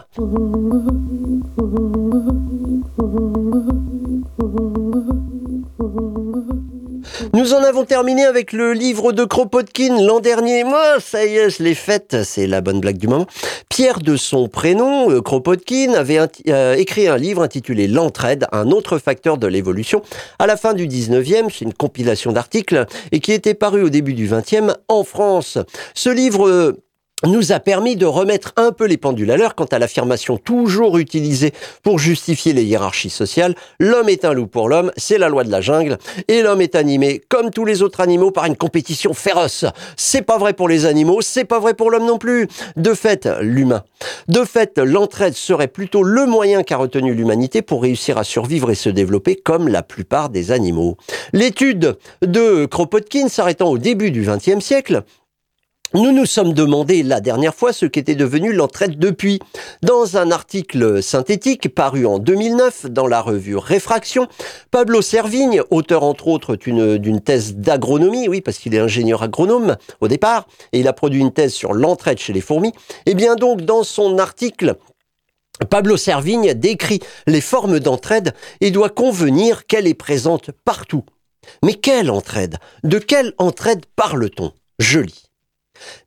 Nous 7.33 7.53
en 7.53 7.63
avons 7.63 7.83
terminé 7.85 8.25
avec 8.25 8.53
le 8.53 8.71
livre 8.73 9.11
de 9.11 9.25
Kropotkin 9.25 10.01
l'an 10.01 10.21
dernier. 10.21 10.63
Moi, 10.63 10.99
ça 10.99 11.25
y 11.25 11.35
est, 11.35 11.49
je 11.49 11.63
l'ai 11.63 11.75
faite. 11.75 12.23
C'est 12.23 12.47
la 12.47 12.61
bonne 12.61 12.79
blague 12.79 12.97
du 12.97 13.07
moment. 13.07 13.27
Pierre 13.69 13.99
de 13.99 14.15
son 14.15 14.47
prénom, 14.47 15.11
euh, 15.11 15.21
Kropotkin, 15.21 15.93
avait 15.93 16.19
euh, 16.47 16.75
écrit 16.75 17.09
un 17.09 17.17
livre 17.17 17.43
intitulé 17.43 17.87
L'entraide, 17.87 18.47
un 18.53 18.71
autre 18.71 18.97
facteur 18.97 19.37
de 19.37 19.47
l'évolution, 19.47 20.01
à 20.39 20.47
la 20.47 20.55
fin 20.55 20.73
du 20.73 20.87
19e. 20.87 21.49
C'est 21.51 21.65
une 21.65 21.73
compilation 21.73 22.31
d'articles 22.31 22.85
et 23.11 23.19
qui 23.19 23.33
était 23.33 23.53
paru 23.53 23.83
au 23.83 23.89
début 23.89 24.13
du 24.13 24.29
20e 24.29 24.73
en 24.87 25.03
France. 25.03 25.57
Ce 25.93 26.09
livre 26.09 26.77
nous 27.27 27.51
a 27.51 27.59
permis 27.59 27.95
de 27.95 28.05
remettre 28.05 28.53
un 28.57 28.71
peu 28.71 28.85
les 28.85 28.97
pendules 28.97 29.31
à 29.31 29.37
l'heure 29.37 29.55
quant 29.55 29.65
à 29.65 29.79
l'affirmation 29.79 30.37
toujours 30.37 30.97
utilisée 30.97 31.53
pour 31.83 31.99
justifier 31.99 32.53
les 32.53 32.63
hiérarchies 32.63 33.09
sociales. 33.09 33.55
L'homme 33.79 34.09
est 34.09 34.25
un 34.25 34.33
loup 34.33 34.47
pour 34.47 34.69
l'homme, 34.69 34.91
c'est 34.97 35.17
la 35.17 35.29
loi 35.29 35.43
de 35.43 35.51
la 35.51 35.61
jungle, 35.61 35.97
et 36.27 36.41
l'homme 36.41 36.61
est 36.61 36.75
animé, 36.75 37.21
comme 37.29 37.51
tous 37.51 37.65
les 37.65 37.81
autres 37.81 38.01
animaux, 38.01 38.31
par 38.31 38.45
une 38.45 38.55
compétition 38.55 39.13
féroce. 39.13 39.65
C'est 39.97 40.21
pas 40.21 40.37
vrai 40.37 40.53
pour 40.53 40.67
les 40.67 40.85
animaux, 40.85 41.21
c'est 41.21 41.45
pas 41.45 41.59
vrai 41.59 41.73
pour 41.73 41.91
l'homme 41.91 42.05
non 42.05 42.17
plus. 42.17 42.47
De 42.75 42.93
fait, 42.93 43.27
l'humain. 43.41 43.83
De 44.27 44.43
fait, 44.43 44.77
l'entraide 44.77 45.35
serait 45.35 45.67
plutôt 45.67 46.03
le 46.03 46.25
moyen 46.25 46.63
qu'a 46.63 46.77
retenu 46.77 47.13
l'humanité 47.13 47.61
pour 47.61 47.81
réussir 47.81 48.17
à 48.17 48.23
survivre 48.23 48.71
et 48.71 48.75
se 48.75 48.89
développer 48.89 49.35
comme 49.35 49.67
la 49.67 49.83
plupart 49.83 50.29
des 50.29 50.51
animaux. 50.51 50.97
L'étude 51.33 51.97
de 52.21 52.65
Kropotkin 52.65 53.27
s'arrêtant 53.27 53.69
au 53.69 53.77
début 53.77 54.11
du 54.11 54.21
XXe 54.21 54.63
siècle, 54.63 55.03
nous 55.95 56.11
nous 56.11 56.25
sommes 56.25 56.53
demandé 56.53 57.03
la 57.03 57.21
dernière 57.21 57.55
fois 57.55 57.71
ce 57.71 57.85
qu'était 57.85 58.15
devenu 58.15 58.51
l'entraide 58.51 58.99
depuis. 58.99 59.39
Dans 59.81 60.17
un 60.17 60.29
article 60.29 61.01
synthétique 61.01 61.73
paru 61.73 62.05
en 62.05 62.19
2009 62.19 62.87
dans 62.87 63.07
la 63.07 63.21
revue 63.21 63.55
Réfraction, 63.55 64.27
Pablo 64.71 65.01
Servigne, 65.01 65.61
auteur 65.69 66.03
entre 66.03 66.27
autres 66.27 66.57
d'une 66.57 67.21
thèse 67.21 67.55
d'agronomie, 67.55 68.27
oui 68.27 68.41
parce 68.41 68.57
qu'il 68.57 68.75
est 68.75 68.79
ingénieur 68.79 69.23
agronome 69.23 69.77
au 70.01 70.09
départ, 70.09 70.47
et 70.73 70.79
il 70.81 70.87
a 70.89 70.93
produit 70.93 71.21
une 71.21 71.31
thèse 71.31 71.53
sur 71.53 71.73
l'entraide 71.73 72.19
chez 72.19 72.33
les 72.33 72.41
fourmis, 72.41 72.73
et 73.05 73.11
eh 73.11 73.13
bien 73.13 73.35
donc 73.35 73.61
dans 73.61 73.83
son 73.83 74.17
article 74.17 74.75
Pablo 75.69 75.95
Servigne 75.95 76.53
décrit 76.55 76.99
les 77.25 77.41
formes 77.41 77.79
d'entraide 77.79 78.33
et 78.59 78.71
doit 78.71 78.89
convenir 78.89 79.65
qu'elle 79.65 79.87
est 79.87 79.93
présente 79.93 80.51
partout. 80.65 81.05
Mais 81.63 81.75
quelle 81.75 82.11
entraide? 82.11 82.57
De 82.83 82.99
quelle 82.99 83.33
entraide 83.37 83.85
parle-t-on? 83.95 84.51
Je 84.79 84.99
lis. 84.99 85.24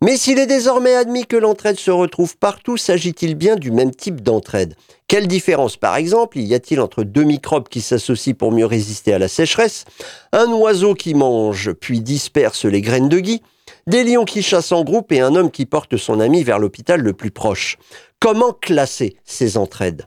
Mais 0.03 0.17
s'il 0.17 0.39
est 0.39 0.47
désormais 0.47 0.95
admis 0.95 1.27
que 1.27 1.37
l'entraide 1.37 1.79
se 1.79 1.91
retrouve 1.91 2.37
partout, 2.37 2.77
s'agit-il 2.77 3.35
bien 3.35 3.57
du 3.57 3.71
même 3.71 3.95
type 3.95 4.23
d'entraide? 4.23 4.75
Quelle 5.09 5.27
différence, 5.27 5.77
par 5.77 5.97
exemple, 5.97 6.39
y 6.39 6.55
a-t-il 6.55 6.81
entre 6.81 7.03
deux 7.03 7.25
microbes 7.25 7.69
qui 7.69 7.81
s'associent 7.81 8.35
pour 8.35 8.53
mieux 8.53 8.67
résister 8.67 9.13
à 9.15 9.19
la 9.19 9.29
sécheresse, 9.29 9.85
un 10.33 10.53
oiseau 10.53 10.95
qui 10.95 11.15
mange 11.15 11.73
puis 11.73 12.01
disperse 12.01 12.65
les 12.65 12.83
graines 12.83 13.09
de 13.09 13.19
gui, 13.19 13.43
des 13.87 14.05
lions 14.05 14.25
qui 14.25 14.43
chassent 14.43 14.73
en 14.73 14.85
groupe 14.85 15.13
et 15.13 15.21
un 15.21 15.35
homme 15.35 15.51
qui 15.51 15.65
porte 15.65 15.97
son 15.97 16.21
ami 16.21 16.45
vers 16.45 16.59
l'hôpital 16.59 17.01
le 17.01 17.13
plus 17.13 17.31
proche 17.31 17.79
Comment 18.21 18.53
classer 18.53 19.17
ces 19.25 19.57
entraides? 19.57 20.07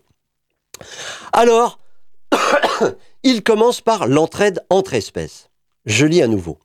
Alors, 1.34 1.80
il 3.24 3.42
commence 3.44 3.82
par 3.82 4.08
l'entraide 4.08 4.64
entre 4.70 4.94
espèces. 4.94 5.50
Je 5.86 6.06
lis 6.06 6.22
à 6.22 6.28
nouveau. 6.28 6.60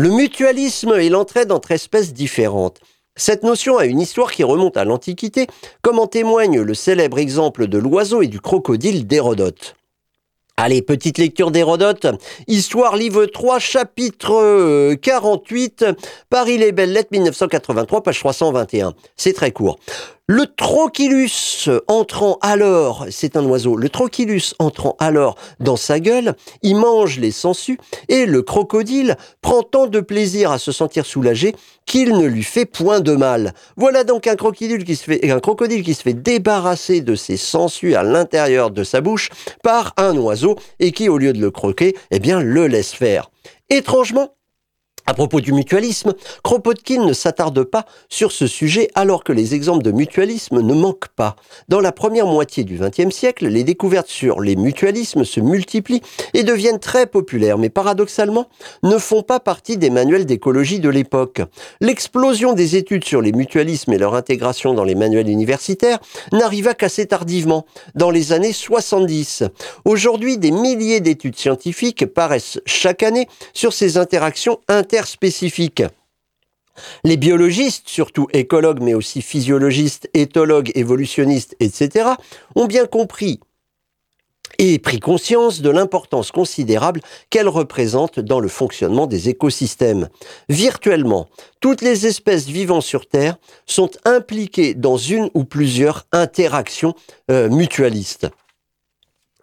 Le 0.00 0.10
mutualisme 0.10 0.92
et 0.92 1.08
l'entraide 1.08 1.50
entre 1.50 1.72
espèces 1.72 2.12
différentes. 2.12 2.78
Cette 3.16 3.42
notion 3.42 3.78
a 3.78 3.84
une 3.84 3.98
histoire 3.98 4.30
qui 4.30 4.44
remonte 4.44 4.76
à 4.76 4.84
l'Antiquité, 4.84 5.48
comme 5.82 5.98
en 5.98 6.06
témoigne 6.06 6.60
le 6.60 6.72
célèbre 6.72 7.18
exemple 7.18 7.66
de 7.66 7.78
l'oiseau 7.78 8.22
et 8.22 8.28
du 8.28 8.40
crocodile 8.40 9.08
d'Hérodote. 9.08 9.74
Allez, 10.56 10.82
petite 10.82 11.18
lecture 11.18 11.50
d'Hérodote. 11.50 12.06
Histoire, 12.46 12.96
livre 12.96 13.26
3, 13.26 13.58
chapitre 13.58 14.94
48, 14.94 15.82
euh, 15.82 15.94
Paris 16.30 16.58
les 16.58 16.70
belles 16.70 16.92
lettres 16.92 17.10
1983, 17.10 18.04
page 18.04 18.20
321. 18.20 18.94
C'est 19.16 19.32
très 19.32 19.50
court. 19.50 19.80
Le 20.30 20.44
trochilus 20.44 21.70
entrant 21.86 22.36
alors, 22.42 23.06
c'est 23.10 23.38
un 23.38 23.46
oiseau, 23.46 23.76
le 23.76 23.88
trochilus 23.88 24.54
entrant 24.58 24.94
alors 24.98 25.36
dans 25.58 25.76
sa 25.76 26.00
gueule, 26.00 26.34
il 26.60 26.76
mange 26.76 27.18
les 27.18 27.30
sangsues 27.30 27.78
et 28.08 28.26
le 28.26 28.42
crocodile 28.42 29.16
prend 29.40 29.62
tant 29.62 29.86
de 29.86 30.00
plaisir 30.00 30.52
à 30.52 30.58
se 30.58 30.70
sentir 30.70 31.06
soulagé 31.06 31.54
qu'il 31.86 32.18
ne 32.18 32.26
lui 32.26 32.42
fait 32.42 32.66
point 32.66 33.00
de 33.00 33.16
mal. 33.16 33.54
Voilà 33.78 34.04
donc 34.04 34.26
un 34.26 34.36
crocodile 34.36 34.84
qui 34.84 34.96
se 34.96 35.04
fait, 35.04 35.30
un 35.30 35.40
crocodile 35.40 35.82
qui 35.82 35.94
se 35.94 36.02
fait 36.02 36.12
débarrasser 36.12 37.00
de 37.00 37.14
ses 37.14 37.38
sangsues 37.38 37.94
à 37.94 38.02
l'intérieur 38.02 38.70
de 38.70 38.84
sa 38.84 39.00
bouche 39.00 39.30
par 39.62 39.94
un 39.96 40.14
oiseau 40.18 40.56
et 40.78 40.92
qui, 40.92 41.08
au 41.08 41.16
lieu 41.16 41.32
de 41.32 41.40
le 41.40 41.50
croquer, 41.50 41.96
eh 42.10 42.18
bien, 42.18 42.42
le 42.42 42.66
laisse 42.66 42.92
faire. 42.92 43.30
Étrangement, 43.70 44.34
à 45.08 45.14
propos 45.14 45.40
du 45.40 45.54
mutualisme, 45.54 46.12
Kropotkin 46.44 47.06
ne 47.06 47.14
s'attarde 47.14 47.64
pas 47.64 47.86
sur 48.10 48.30
ce 48.30 48.46
sujet 48.46 48.90
alors 48.94 49.24
que 49.24 49.32
les 49.32 49.54
exemples 49.54 49.82
de 49.82 49.90
mutualisme 49.90 50.60
ne 50.60 50.74
manquent 50.74 51.08
pas. 51.16 51.34
Dans 51.70 51.80
la 51.80 51.92
première 51.92 52.26
moitié 52.26 52.62
du 52.62 52.78
XXe 52.78 53.08
siècle, 53.08 53.46
les 53.46 53.64
découvertes 53.64 54.10
sur 54.10 54.42
les 54.42 54.54
mutualismes 54.54 55.24
se 55.24 55.40
multiplient 55.40 56.02
et 56.34 56.42
deviennent 56.42 56.78
très 56.78 57.06
populaires, 57.06 57.56
mais 57.56 57.70
paradoxalement 57.70 58.50
ne 58.82 58.98
font 58.98 59.22
pas 59.22 59.40
partie 59.40 59.78
des 59.78 59.88
manuels 59.88 60.26
d'écologie 60.26 60.78
de 60.78 60.90
l'époque. 60.90 61.40
L'explosion 61.80 62.52
des 62.52 62.76
études 62.76 63.04
sur 63.04 63.22
les 63.22 63.32
mutualismes 63.32 63.94
et 63.94 63.98
leur 63.98 64.14
intégration 64.14 64.74
dans 64.74 64.84
les 64.84 64.94
manuels 64.94 65.30
universitaires 65.30 66.00
n'arriva 66.32 66.74
qu'assez 66.74 67.06
tardivement, 67.06 67.64
dans 67.94 68.10
les 68.10 68.32
années 68.32 68.52
70. 68.52 69.44
Aujourd'hui, 69.86 70.36
des 70.36 70.50
milliers 70.50 71.00
d'études 71.00 71.38
scientifiques 71.38 72.04
paraissent 72.04 72.60
chaque 72.66 73.02
année 73.02 73.26
sur 73.54 73.72
ces 73.72 73.96
interactions 73.96 74.60
inter 74.68 74.97
spécifiques. 75.06 75.82
Les 77.04 77.16
biologistes, 77.16 77.88
surtout 77.88 78.28
écologues, 78.32 78.80
mais 78.80 78.94
aussi 78.94 79.22
physiologistes, 79.22 80.08
éthologues, 80.14 80.70
évolutionnistes, 80.74 81.56
etc., 81.60 82.10
ont 82.54 82.66
bien 82.66 82.86
compris 82.86 83.40
et 84.58 84.78
pris 84.78 84.98
conscience 84.98 85.60
de 85.60 85.70
l'importance 85.70 86.32
considérable 86.32 87.00
qu'elle 87.30 87.48
représente 87.48 88.18
dans 88.18 88.40
le 88.40 88.48
fonctionnement 88.48 89.06
des 89.06 89.28
écosystèmes. 89.28 90.08
Virtuellement, 90.48 91.28
toutes 91.60 91.82
les 91.82 92.06
espèces 92.06 92.46
vivant 92.46 92.80
sur 92.80 93.06
Terre 93.06 93.36
sont 93.66 93.90
impliquées 94.04 94.74
dans 94.74 94.96
une 94.96 95.30
ou 95.34 95.44
plusieurs 95.44 96.06
interactions 96.12 96.94
euh, 97.30 97.48
mutualistes. 97.48 98.28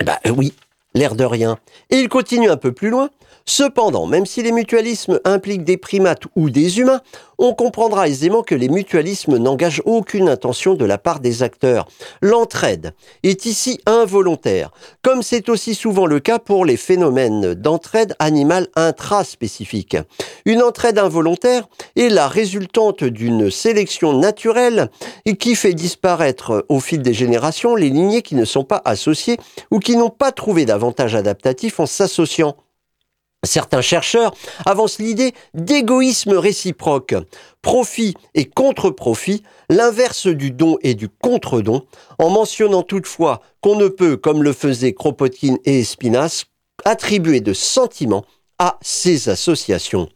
Bah 0.03 0.19
oui, 0.35 0.53
l'air 0.93 1.15
de 1.15 1.23
rien. 1.23 1.57
Et 1.89 1.97
il 1.97 2.09
continue 2.09 2.49
un 2.49 2.57
peu 2.57 2.73
plus 2.73 2.89
loin. 2.89 3.09
Cependant, 3.47 4.07
même 4.07 4.25
si 4.25 4.41
les 4.41 4.51
mutualismes 4.51 5.19
impliquent 5.23 5.63
des 5.63 5.77
primates 5.77 6.23
ou 6.35 6.49
des 6.49 6.79
humains, 6.79 7.01
on 7.37 7.53
comprendra 7.53 8.07
aisément 8.07 8.41
que 8.41 8.55
les 8.55 8.69
mutualismes 8.69 9.37
n'engagent 9.37 9.83
aucune 9.85 10.29
intention 10.29 10.73
de 10.73 10.83
la 10.83 10.97
part 10.97 11.19
des 11.19 11.43
acteurs. 11.43 11.87
L'entraide 12.23 12.93
est 13.21 13.45
ici 13.45 13.79
involontaire, 13.85 14.71
comme 15.03 15.21
c'est 15.21 15.47
aussi 15.47 15.75
souvent 15.75 16.07
le 16.07 16.19
cas 16.19 16.39
pour 16.39 16.65
les 16.65 16.75
phénomènes 16.75 17.53
d'entraide 17.53 18.15
animale 18.17 18.67
intraspécifique. 18.75 19.95
Une 20.45 20.63
entraide 20.63 20.97
involontaire 20.97 21.67
est 21.95 22.09
la 22.09 22.27
résultante 22.27 23.03
d'une 23.03 23.51
sélection 23.51 24.17
naturelle 24.17 24.89
qui 25.39 25.53
fait 25.53 25.75
disparaître 25.75 26.65
au 26.67 26.79
fil 26.79 27.03
des 27.03 27.13
générations 27.13 27.75
les 27.75 27.89
lignées 27.89 28.23
qui 28.23 28.33
ne 28.33 28.45
sont 28.45 28.63
pas 28.63 28.81
associées 28.85 29.37
ou 29.69 29.77
qui 29.77 29.97
n'ont 29.97 30.09
pas 30.09 30.31
trouvé 30.31 30.65
d'avantage 30.65 31.13
adaptatif 31.13 31.79
en 31.79 31.85
s'associant. 31.85 32.55
Certains 33.45 33.81
chercheurs 33.81 34.33
avancent 34.65 34.99
l'idée 34.99 35.33
d'égoïsme 35.53 36.33
réciproque, 36.33 37.15
profit 37.61 38.15
et 38.33 38.45
contre-profit, 38.45 39.43
l'inverse 39.69 40.27
du 40.27 40.51
don 40.51 40.77
et 40.81 40.93
du 40.93 41.09
contre-don, 41.09 41.85
en 42.19 42.29
mentionnant 42.29 42.83
toutefois 42.83 43.41
qu'on 43.61 43.75
ne 43.75 43.87
peut, 43.87 44.17
comme 44.17 44.43
le 44.43 44.53
faisaient 44.53 44.93
Kropotkin 44.93 45.57
et 45.65 45.79
Espinas, 45.79 46.45
attribuer 46.83 47.41
de 47.41 47.53
sentiments 47.53 48.25
à 48.59 48.77
ces 48.81 49.29
associations. 49.29 50.09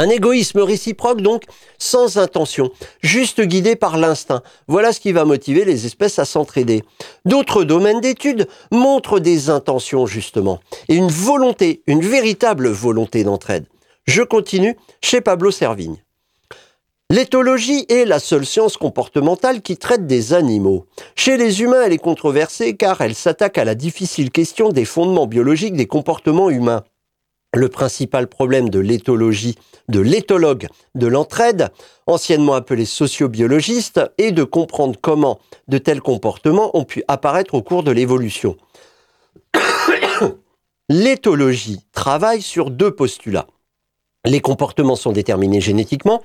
Un 0.00 0.08
égoïsme 0.08 0.60
réciproque 0.60 1.20
donc, 1.20 1.42
sans 1.78 2.16
intention, 2.16 2.70
juste 3.02 3.42
guidé 3.42 3.76
par 3.76 3.98
l'instinct. 3.98 4.42
Voilà 4.66 4.94
ce 4.94 5.00
qui 5.00 5.12
va 5.12 5.26
motiver 5.26 5.66
les 5.66 5.84
espèces 5.84 6.18
à 6.18 6.24
s'entraider. 6.24 6.82
D'autres 7.26 7.64
domaines 7.64 8.00
d'études 8.00 8.48
montrent 8.72 9.20
des 9.20 9.50
intentions 9.50 10.06
justement, 10.06 10.58
et 10.88 10.94
une 10.94 11.10
volonté, 11.10 11.82
une 11.86 12.00
véritable 12.00 12.70
volonté 12.70 13.24
d'entraide. 13.24 13.66
Je 14.06 14.22
continue 14.22 14.74
chez 15.02 15.20
Pablo 15.20 15.50
Servigne. 15.50 16.02
L'éthologie 17.10 17.84
est 17.90 18.06
la 18.06 18.20
seule 18.20 18.46
science 18.46 18.78
comportementale 18.78 19.60
qui 19.60 19.76
traite 19.76 20.06
des 20.06 20.32
animaux. 20.32 20.86
Chez 21.14 21.36
les 21.36 21.60
humains, 21.60 21.82
elle 21.84 21.92
est 21.92 21.98
controversée 21.98 22.74
car 22.74 23.02
elle 23.02 23.14
s'attaque 23.14 23.58
à 23.58 23.66
la 23.66 23.74
difficile 23.74 24.30
question 24.30 24.70
des 24.70 24.86
fondements 24.86 25.26
biologiques 25.26 25.76
des 25.76 25.86
comportements 25.86 26.48
humains 26.48 26.84
le 27.54 27.68
principal 27.68 28.28
problème 28.28 28.68
de 28.70 28.78
l'éthologie, 28.78 29.56
de 29.88 30.00
l'éthologue, 30.00 30.68
de 30.94 31.06
l'entraide, 31.06 31.70
anciennement 32.06 32.54
appelé 32.54 32.84
sociobiologiste, 32.84 34.00
est 34.18 34.32
de 34.32 34.44
comprendre 34.44 34.96
comment 35.00 35.40
de 35.68 35.78
tels 35.78 36.00
comportements 36.00 36.76
ont 36.76 36.84
pu 36.84 37.02
apparaître 37.08 37.54
au 37.54 37.62
cours 37.62 37.82
de 37.82 37.90
l'évolution. 37.90 38.56
L'éthologie 40.88 41.80
travaille 41.92 42.42
sur 42.42 42.70
deux 42.70 42.90
postulats. 42.90 43.46
Les 44.26 44.40
comportements 44.40 44.96
sont 44.96 45.12
déterminés 45.12 45.60
génétiquement, 45.60 46.22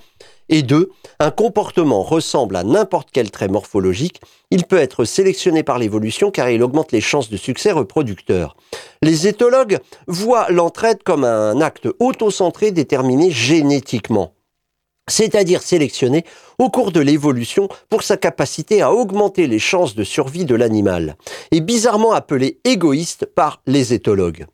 et 0.50 0.64
deux, 0.64 0.92
un 1.20 1.32
comportement 1.32 2.04
ressemble 2.04 2.58
à 2.58 2.64
n'importe 2.64 3.10
quel 3.12 3.32
trait 3.32 3.48
morphologique, 3.48 4.20
il 4.52 4.66
peut 4.66 4.78
être 4.78 5.06
sélectionné 5.06 5.64
par 5.64 5.80
l'évolution 5.80 6.30
car 6.30 6.50
il 6.50 6.62
augmente 6.62 6.92
les 6.92 7.02
chances 7.02 7.30
de 7.30 7.38
succès 7.38 7.72
reproducteur. 7.72 8.58
Les 9.02 9.28
éthologues 9.28 9.80
voient 10.08 10.48
l'entraide 10.50 11.04
comme 11.04 11.24
un 11.24 11.62
acte 11.62 11.88
autocentré 12.00 12.72
déterminé 12.72 13.32
génétiquement 13.32 14.36
c'est-à-dire 15.08 15.62
sélectionné 15.62 16.26
au 16.58 16.70
cours 16.70 16.92
de 16.92 17.00
l'évolution 17.00 17.70
pour 17.90 18.04
sa 18.04 18.18
capacité 18.18 18.82
à 18.82 18.92
augmenter 18.94 19.48
les 19.48 19.60
chances 19.60 19.96
de 19.96 20.04
survie 20.04 20.46
de 20.46 20.56
l'animal, 20.56 21.16
et 21.52 21.62
bizarrement 21.62 22.14
appelé 22.14 22.60
égoïste 22.64 23.26
par 23.26 23.62
les 23.68 23.94
éthologues. 23.94 24.46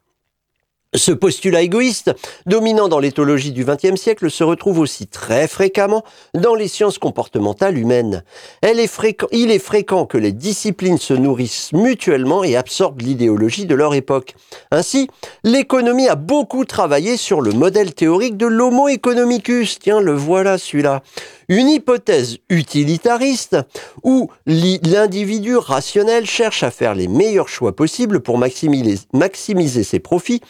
Ce 0.93 1.13
postulat 1.13 1.61
égoïste, 1.61 2.13
dominant 2.45 2.89
dans 2.89 2.99
l'éthologie 2.99 3.53
du 3.53 3.63
XXe 3.63 3.95
siècle, 3.95 4.29
se 4.29 4.43
retrouve 4.43 4.79
aussi 4.79 5.07
très 5.07 5.47
fréquemment 5.47 6.03
dans 6.33 6.53
les 6.53 6.67
sciences 6.67 6.97
comportementales 6.97 7.77
humaines. 7.77 8.23
il 8.61 9.51
est 9.51 9.59
fréquent 9.59 10.05
que 10.05 10.17
les 10.17 10.33
disciplines 10.33 10.97
se 10.97 11.13
nourrissent 11.13 11.71
mutuellement 11.71 12.43
et 12.43 12.57
absorbent 12.57 13.01
l'idéologie 13.01 13.65
de 13.65 13.75
leur 13.75 13.93
époque. 13.93 14.35
Ainsi, 14.69 15.07
l'économie 15.45 16.09
a 16.09 16.15
beaucoup 16.15 16.65
travaillé 16.65 17.15
sur 17.15 17.39
le 17.39 17.53
modèle 17.53 17.93
théorique 17.93 18.35
de 18.35 18.47
l'homo 18.47 18.89
economicus. 18.89 19.79
Tiens, 19.79 20.01
le 20.01 20.13
voilà 20.13 20.57
celui-là. 20.57 21.03
Une 21.47 21.69
hypothèse 21.69 22.37
utilitariste 22.49 23.57
où 24.03 24.29
l'individu 24.45 25.55
rationnel 25.55 26.25
cherche 26.25 26.63
à 26.63 26.71
faire 26.71 26.95
les 26.95 27.07
meilleurs 27.07 27.49
choix 27.49 27.75
possibles 27.75 28.19
pour 28.19 28.37
maximiser 28.37 29.83
ses 29.83 29.99
profits 29.99 30.41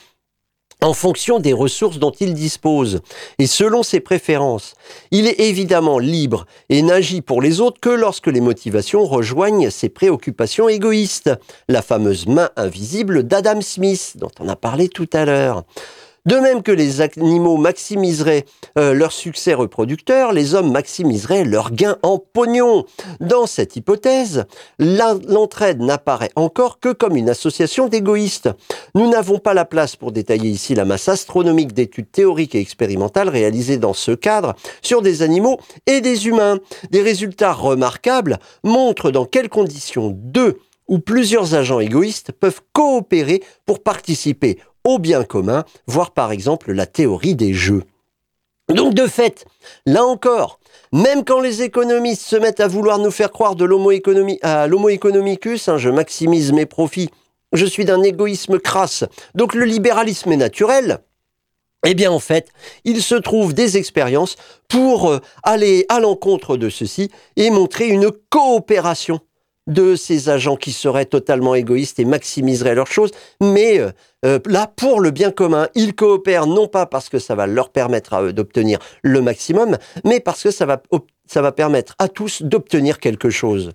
en 0.82 0.94
fonction 0.94 1.39
des 1.39 1.54
ressources 1.54 2.00
dont 2.00 2.12
il 2.12 2.34
dispose 2.34 3.02
et 3.38 3.48
selon 3.48 3.84
ses 3.84 4.00
préférences. 4.00 4.74
Il 5.12 5.28
est 5.28 5.39
évidemment 5.39 6.00
libre 6.00 6.46
et 6.70 6.82
n'agit 6.82 7.22
pour 7.22 7.41
les 7.41 7.62
autres 7.62 7.80
que 7.80 7.89
lorsque 7.89 8.28
les 8.28 8.41
motivations 8.41 9.06
rejoignent 9.06 9.70
ses 9.70 9.89
préoccupations 9.89 10.67
égoïstes, 10.70 11.32
la 11.70 11.82
fameuse 11.82 12.28
main 12.28 12.50
invisible 12.56 13.24
d'Adam 13.24 13.62
Smith 13.62 14.13
dont 14.15 14.32
on 14.39 14.50
a 14.50 14.56
parlé 14.56 14.89
tout 14.89 15.10
à 15.13 15.26
l'heure. 15.26 15.63
De 16.28 16.36
même 16.36 16.62
que 16.62 16.72
les 16.72 17.02
animaux 17.02 17.58
maximiseraient 17.58 18.46
euh, 18.78 18.94
leur 18.94 19.12
succès 19.12 19.56
reproducteur, 19.56 20.34
les 20.34 20.54
hommes 20.54 20.72
maximiseraient 20.72 21.46
leur 21.46 21.72
gain 21.72 21.98
en 22.04 22.20
pognon. 22.20 22.86
Dans 23.20 23.48
cette 23.48 23.76
hypothèse, 23.76 24.46
l'entraide 24.78 25.82
n'apparaît 25.82 26.30
encore 26.36 26.80
que 26.80 26.94
comme 26.94 27.16
une 27.16 27.30
association 27.30 27.88
d'égoïstes. 27.88 28.50
Nous 28.94 29.10
n'avons 29.10 29.40
pas 29.40 29.56
la 29.56 29.66
place 29.66 29.96
pour 29.96 30.12
détailler 30.12 30.52
ici 30.52 30.76
la 30.76 30.86
masse 30.86 31.10
astronomique 31.10 31.74
d'études 31.74 32.12
théoriques 32.12 32.54
et 32.54 32.60
expérimentales 32.60 33.30
réalisées 33.30 33.78
dans 33.78 33.94
ce 33.94 34.12
cadre 34.12 34.54
sur 34.84 35.02
des 35.02 35.24
animaux 35.24 35.58
et 35.88 36.02
des 36.02 36.28
humains. 36.28 36.60
Des 36.92 37.02
résultats 37.02 37.54
remarquables 37.54 38.38
montrent 38.64 39.10
dans 39.10 39.26
quelles 39.26 39.50
conditions 39.50 40.16
deux 40.16 40.60
ou 40.88 41.00
plusieurs 41.00 41.56
agents 41.56 41.80
égoïstes 41.80 42.32
peuvent 42.34 42.62
coopérer 42.74 43.42
pour 43.66 43.82
participer 43.82 44.60
au 44.84 45.00
bien 45.00 45.24
commun, 45.24 45.65
voire 45.88 46.12
par 46.12 46.32
exemple 46.32 46.72
la 46.72 46.86
théorie 46.86 47.36
des 47.36 47.54
jeux. 47.54 47.84
Donc 48.70 48.94
de 48.94 49.08
fait, 49.08 49.46
là 49.86 50.04
encore, 50.06 50.60
même 50.94 51.24
quand 51.26 51.39
les 51.39 51.62
économistes 51.62 52.26
se 52.26 52.36
mettent 52.36 52.60
à 52.62 52.67
vouloir 52.67 53.00
nous 53.00 53.12
faire 53.12 53.32
croire 53.32 53.56
de 53.56 53.65
l'homo 53.65 53.91
economicus, 53.91 55.67
hein, 55.67 55.78
je 55.78 55.89
maximise 55.89 56.52
mes 56.54 56.65
profits, 56.65 57.10
je 57.54 57.65
suis 57.65 57.86
d'un 57.86 58.02
égoïsme 58.02 58.60
crasse, 58.60 59.04
donc 59.36 59.54
le 59.54 59.65
libéralisme 59.65 60.32
est 60.32 60.38
naturel, 60.38 61.00
eh 61.86 61.96
bien 61.96 62.12
en 62.12 62.20
fait, 62.20 62.50
il 62.86 63.02
se 63.02 63.15
trouve 63.15 63.54
des 63.54 63.78
expériences 63.78 64.36
pour 64.67 65.10
euh, 65.10 65.20
aller 65.44 65.86
à 65.89 66.00
l'encontre 66.00 66.56
de 66.56 66.70
ceci 66.70 67.10
et 67.36 67.50
montrer 67.50 67.88
une 67.88 68.12
coopération 68.30 69.20
de 69.67 69.95
ces 69.95 70.30
agents 70.30 70.56
qui 70.56 70.71
seraient 70.71 71.06
totalement 71.06 71.56
égoïstes 71.56 72.00
et 72.00 72.06
maximiseraient 72.06 72.76
leurs 72.76 72.91
choses, 72.91 73.12
mais 73.41 73.80
euh, 73.80 73.91
euh, 74.26 74.39
là, 74.45 74.71
pour 74.76 75.00
le 75.00 75.12
bien 75.12 75.32
commun, 75.32 75.67
ils 75.76 75.95
coopèrent 75.95 76.47
non 76.47 76.67
pas 76.67 76.86
parce 76.86 77.10
que 77.10 77.19
ça 77.19 77.36
va 77.36 77.47
leur 77.47 77.69
permettre 77.69 78.13
à 78.13 78.24
eux 78.24 78.34
d'obtenir 78.34 78.80
le 79.02 79.21
maximum, 79.21 79.78
mais 80.04 80.19
parce 80.19 80.43
que 80.43 80.52
ça 80.52 80.65
va, 80.65 80.82
ça 81.28 81.41
va 81.41 81.52
permettre 81.52 81.95
à 82.00 82.08
tous 82.08 82.41
d'obtenir 82.41 83.00
quelque 83.00 83.30
chose. 83.30 83.71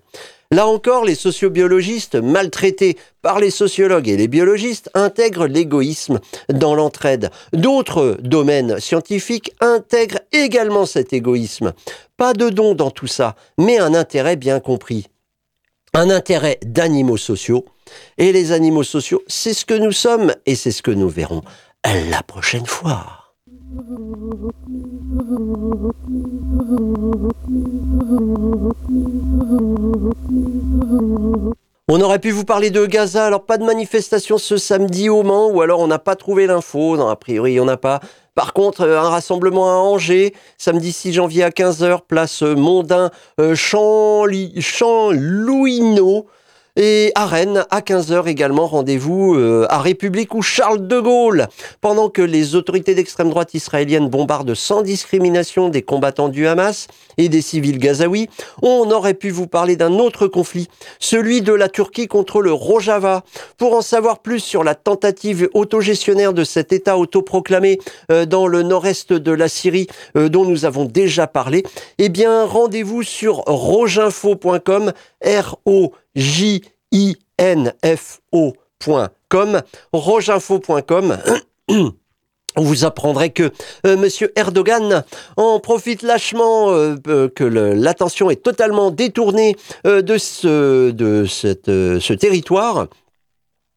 Là 0.51 0.65
encore, 0.65 1.03
les 1.03 1.15
sociobiologistes, 1.15 2.15
maltraités 2.15 2.97
par 3.21 3.39
les 3.39 3.49
sociologues 3.49 4.07
et 4.07 4.15
les 4.15 4.29
biologistes, 4.29 4.89
intègrent 4.93 5.47
l'égoïsme 5.47 6.21
dans 6.47 6.73
l'entraide. 6.73 7.31
D'autres 7.51 8.17
domaines 8.21 8.79
scientifiques 8.79 9.51
intègrent 9.59 10.21
également 10.31 10.85
cet 10.85 11.11
égoïsme. 11.11 11.73
Pas 12.15 12.31
de 12.31 12.49
don 12.49 12.75
dans 12.75 12.91
tout 12.91 13.07
ça, 13.07 13.35
mais 13.57 13.77
un 13.77 13.93
intérêt 13.93 14.37
bien 14.37 14.61
compris 14.61 15.07
un 15.97 16.11
intérêt 16.11 16.59
d'animaux 16.63 17.17
sociaux. 17.17 17.65
Et 18.19 18.31
les 18.31 18.51
animaux 18.51 18.83
sociaux, 18.83 19.23
c'est 19.27 19.53
ce 19.53 19.65
que 19.65 19.73
nous 19.73 19.91
sommes 19.91 20.33
et 20.45 20.55
c'est 20.55 20.71
ce 20.71 20.83
que 20.83 20.91
nous 20.91 21.09
verrons 21.09 21.41
la 21.83 22.21
prochaine 22.21 22.65
fois. 22.65 23.33
On 31.89 32.01
aurait 32.01 32.19
pu 32.19 32.31
vous 32.31 32.43
parler 32.43 32.69
de 32.69 32.85
Gaza, 32.85 33.25
alors 33.25 33.45
pas 33.45 33.57
de 33.57 33.63
manifestation 33.63 34.37
ce 34.37 34.57
samedi 34.57 35.09
au 35.09 35.23
Mans, 35.23 35.49
ou 35.49 35.61
alors 35.61 35.79
on 35.79 35.87
n'a 35.87 35.99
pas 35.99 36.15
trouvé 36.15 36.45
l'info, 36.45 36.97
non, 36.97 37.07
a 37.07 37.15
priori 37.15 37.53
il 37.53 37.55
n'y 37.55 37.59
en 37.61 37.67
a 37.69 37.77
pas. 37.77 38.01
Par 38.37 38.53
contre, 38.53 38.81
euh, 38.81 38.99
un 38.99 39.09
rassemblement 39.09 39.67
à 39.67 39.73
Angers, 39.77 40.35
samedi 40.59 40.91
6 40.91 41.13
janvier 41.13 41.43
à 41.43 41.49
15h, 41.49 42.01
place 42.07 42.43
Mondain, 42.43 43.09
euh, 43.41 43.55
Champ, 43.55 44.25
Louineau. 45.11 46.27
Et 46.79 47.11
à 47.15 47.25
Rennes, 47.25 47.65
à 47.71 47.81
15h 47.81 48.27
également, 48.27 48.67
rendez-vous 48.67 49.33
euh, 49.33 49.65
à 49.67 49.81
République 49.81 50.35
ou 50.35 50.43
Charles 50.43 50.85
de 50.85 50.99
Gaulle. 50.99 51.47
Pendant 51.81 52.07
que 52.07 52.21
les 52.21 52.53
autorités 52.53 52.93
d'extrême 52.93 53.31
droite 53.31 53.55
israéliennes 53.55 54.09
bombardent 54.09 54.53
sans 54.53 54.83
discrimination 54.83 55.69
des 55.69 55.81
combattants 55.81 56.29
du 56.29 56.45
Hamas 56.45 56.85
et 57.17 57.29
des 57.29 57.41
civils 57.41 57.79
gazaouis, 57.79 58.29
on 58.61 58.91
aurait 58.91 59.15
pu 59.15 59.31
vous 59.31 59.47
parler 59.47 59.75
d'un 59.75 59.93
autre 59.93 60.27
conflit, 60.27 60.67
celui 60.99 61.41
de 61.41 61.51
la 61.51 61.67
Turquie 61.67 62.07
contre 62.07 62.43
le 62.43 62.53
Rojava. 62.53 63.23
Pour 63.57 63.75
en 63.75 63.81
savoir 63.81 64.19
plus 64.19 64.39
sur 64.39 64.63
la 64.63 64.75
tentative 64.75 65.49
autogestionnaire 65.55 66.33
de 66.33 66.43
cet 66.43 66.71
État 66.73 66.99
autoproclamé 66.99 67.79
euh, 68.11 68.27
dans 68.27 68.45
le 68.45 68.61
nord-est 68.61 69.13
de 69.13 69.31
la 69.31 69.49
Syrie, 69.49 69.87
euh, 70.15 70.29
dont 70.29 70.45
nous 70.45 70.63
avons 70.63 70.85
déjà 70.85 71.25
parlé, 71.25 71.63
eh 71.97 72.09
bien, 72.09 72.45
rendez-vous 72.45 73.01
sur 73.01 73.37
roginfo.com, 73.47 74.93
R-O 75.25 75.91
J-I-N-F-O.com, 76.17 77.21
roginfo.com. 79.93 81.17
Vous 82.57 82.85
apprendrez 82.85 83.29
que 83.29 83.51
euh, 83.85 83.97
Monsieur 83.97 84.31
Erdogan 84.35 85.03
en 85.37 85.59
profite 85.59 86.01
lâchement, 86.01 86.71
euh, 86.71 86.95
euh, 87.07 87.29
que 87.29 87.43
l'attention 87.43 88.31
est 88.31 88.41
totalement 88.43 88.89
détournée 88.89 89.55
de 89.85 90.17
ce 90.17 92.13
territoire 92.13 92.87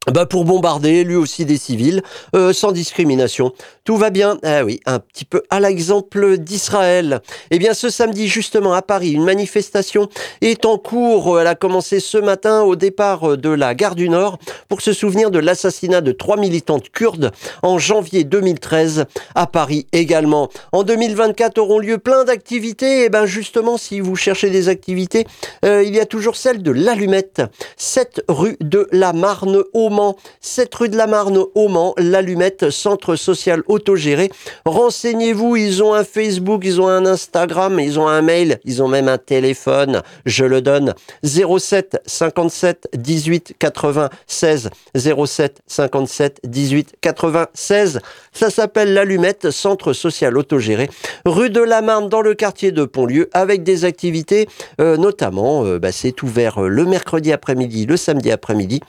bah 0.06 0.24
pour 0.24 0.46
bombarder 0.46 1.04
lui 1.04 1.14
aussi 1.14 1.44
des 1.44 1.58
civils 1.58 2.02
euh, 2.34 2.54
sans 2.54 2.72
discrimination. 2.72 3.52
Tout 3.84 3.98
va 3.98 4.08
bien. 4.08 4.38
Ah 4.42 4.64
oui, 4.64 4.80
un 4.86 4.98
petit 4.98 5.26
peu 5.26 5.42
à 5.50 5.60
l'exemple 5.60 6.38
d'Israël. 6.38 7.20
Eh 7.50 7.58
bien 7.58 7.74
ce 7.74 7.90
samedi 7.90 8.26
justement 8.26 8.72
à 8.72 8.80
Paris, 8.80 9.12
une 9.12 9.24
manifestation 9.24 10.08
est 10.40 10.64
en 10.64 10.78
cours. 10.78 11.38
Elle 11.38 11.46
a 11.46 11.54
commencé 11.54 12.00
ce 12.00 12.16
matin 12.16 12.62
au 12.62 12.76
départ 12.76 13.36
de 13.36 13.50
la 13.50 13.74
gare 13.74 13.94
du 13.94 14.08
Nord 14.08 14.38
pour 14.70 14.80
se 14.80 14.94
souvenir 14.94 15.30
de 15.30 15.38
l'assassinat 15.38 16.00
de 16.00 16.12
trois 16.12 16.38
militantes 16.38 16.88
kurdes 16.88 17.30
en 17.62 17.76
janvier 17.78 18.24
2013 18.24 19.04
à 19.34 19.46
Paris 19.46 19.86
également. 19.92 20.48
En 20.72 20.82
2024 20.82 21.58
auront 21.58 21.78
lieu 21.78 21.98
plein 21.98 22.24
d'activités. 22.24 23.00
Et 23.00 23.04
eh 23.04 23.08
ben 23.10 23.26
justement 23.26 23.76
si 23.76 24.00
vous 24.00 24.16
cherchez 24.16 24.48
des 24.48 24.70
activités, 24.70 25.26
euh, 25.66 25.82
il 25.82 25.94
y 25.94 26.00
a 26.00 26.06
toujours 26.06 26.36
celle 26.36 26.62
de 26.62 26.70
l'Allumette, 26.70 27.42
7 27.76 28.24
rue 28.28 28.56
de 28.62 28.88
la 28.92 29.12
Marne 29.12 29.62
au 29.74 29.89
Mans, 29.90 30.16
7 30.40 30.74
rue 30.74 30.88
de 30.88 30.96
la 30.96 31.06
Marne 31.06 31.38
au 31.54 31.68
Mans, 31.68 31.94
l'Allumette, 31.98 32.70
centre 32.70 33.16
social 33.16 33.62
autogéré. 33.66 34.30
Renseignez-vous, 34.64 35.56
ils 35.56 35.82
ont 35.82 35.94
un 35.94 36.04
Facebook, 36.04 36.62
ils 36.64 36.80
ont 36.80 36.88
un 36.88 37.06
Instagram, 37.06 37.78
ils 37.80 37.98
ont 37.98 38.08
un 38.08 38.22
mail, 38.22 38.58
ils 38.64 38.82
ont 38.82 38.88
même 38.88 39.08
un 39.08 39.18
téléphone, 39.18 40.02
je 40.24 40.44
le 40.44 40.62
donne, 40.62 40.94
07 41.24 42.00
57 42.06 42.88
18 42.96 43.54
96, 43.58 44.70
07 44.94 45.60
57 45.66 46.40
18 46.44 46.94
96. 47.00 48.00
Ça 48.32 48.50
s'appelle 48.50 48.94
l'Allumette, 48.94 49.50
centre 49.50 49.92
social 49.92 50.36
autogéré, 50.38 50.88
rue 51.24 51.50
de 51.50 51.60
la 51.60 51.82
Marne 51.82 52.08
dans 52.08 52.22
le 52.22 52.34
quartier 52.34 52.72
de 52.72 52.84
Pontlieu, 52.84 53.28
avec 53.32 53.62
des 53.62 53.84
activités, 53.84 54.48
euh, 54.80 54.96
notamment, 54.96 55.64
euh, 55.64 55.78
bah, 55.78 55.92
c'est 55.92 56.22
ouvert 56.22 56.60
le 56.60 56.84
mercredi 56.84 57.32
après-midi, 57.32 57.86
le 57.86 57.96
samedi 57.96 58.30
après-midi, 58.30 58.80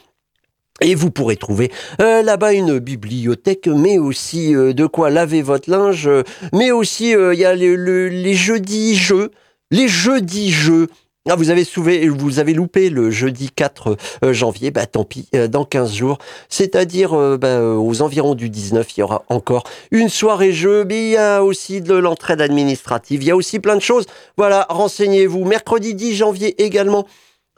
et 0.81 0.95
vous 0.95 1.11
pourrez 1.11 1.37
trouver 1.37 1.71
euh, 2.01 2.21
là-bas 2.21 2.53
une 2.53 2.79
bibliothèque, 2.79 3.67
mais 3.67 3.97
aussi 3.97 4.55
euh, 4.55 4.73
de 4.73 4.85
quoi 4.85 5.09
laver 5.09 5.41
votre 5.41 5.69
linge, 5.69 6.09
mais 6.53 6.71
aussi 6.71 7.15
euh, 7.15 7.33
il 7.33 7.39
y 7.39 7.45
a 7.45 7.55
les 7.55 8.33
jeudis 8.33 8.95
jeux, 8.95 9.31
les 9.69 9.87
jeudis 9.87 10.51
jeux. 10.51 10.87
Ah, 11.29 11.35
vous 11.35 11.51
avez 11.51 11.63
souvé, 11.63 12.09
vous 12.09 12.39
avez 12.39 12.55
loupé 12.55 12.89
le 12.89 13.11
jeudi 13.11 13.51
4 13.55 13.95
janvier, 14.31 14.71
bah 14.71 14.87
tant 14.87 15.03
pis, 15.03 15.29
dans 15.51 15.65
15 15.65 15.93
jours, 15.93 16.17
c'est-à-dire 16.49 17.11
bah, 17.37 17.61
aux 17.61 18.01
environs 18.01 18.33
du 18.33 18.49
19, 18.49 18.87
il 18.97 18.99
y 19.01 19.03
aura 19.03 19.23
encore 19.29 19.63
une 19.91 20.09
soirée 20.09 20.51
jeu, 20.51 20.83
mais 20.83 21.09
il 21.09 21.11
y 21.11 21.17
a 21.17 21.43
aussi 21.43 21.79
de 21.79 21.93
l'entraide 21.93 22.41
administrative, 22.41 23.21
il 23.21 23.27
y 23.27 23.31
a 23.31 23.35
aussi 23.35 23.59
plein 23.59 23.75
de 23.75 23.81
choses. 23.81 24.07
Voilà, 24.35 24.65
renseignez-vous. 24.69 25.45
Mercredi 25.45 25.93
10 25.93 26.15
janvier 26.15 26.59
également, 26.59 27.05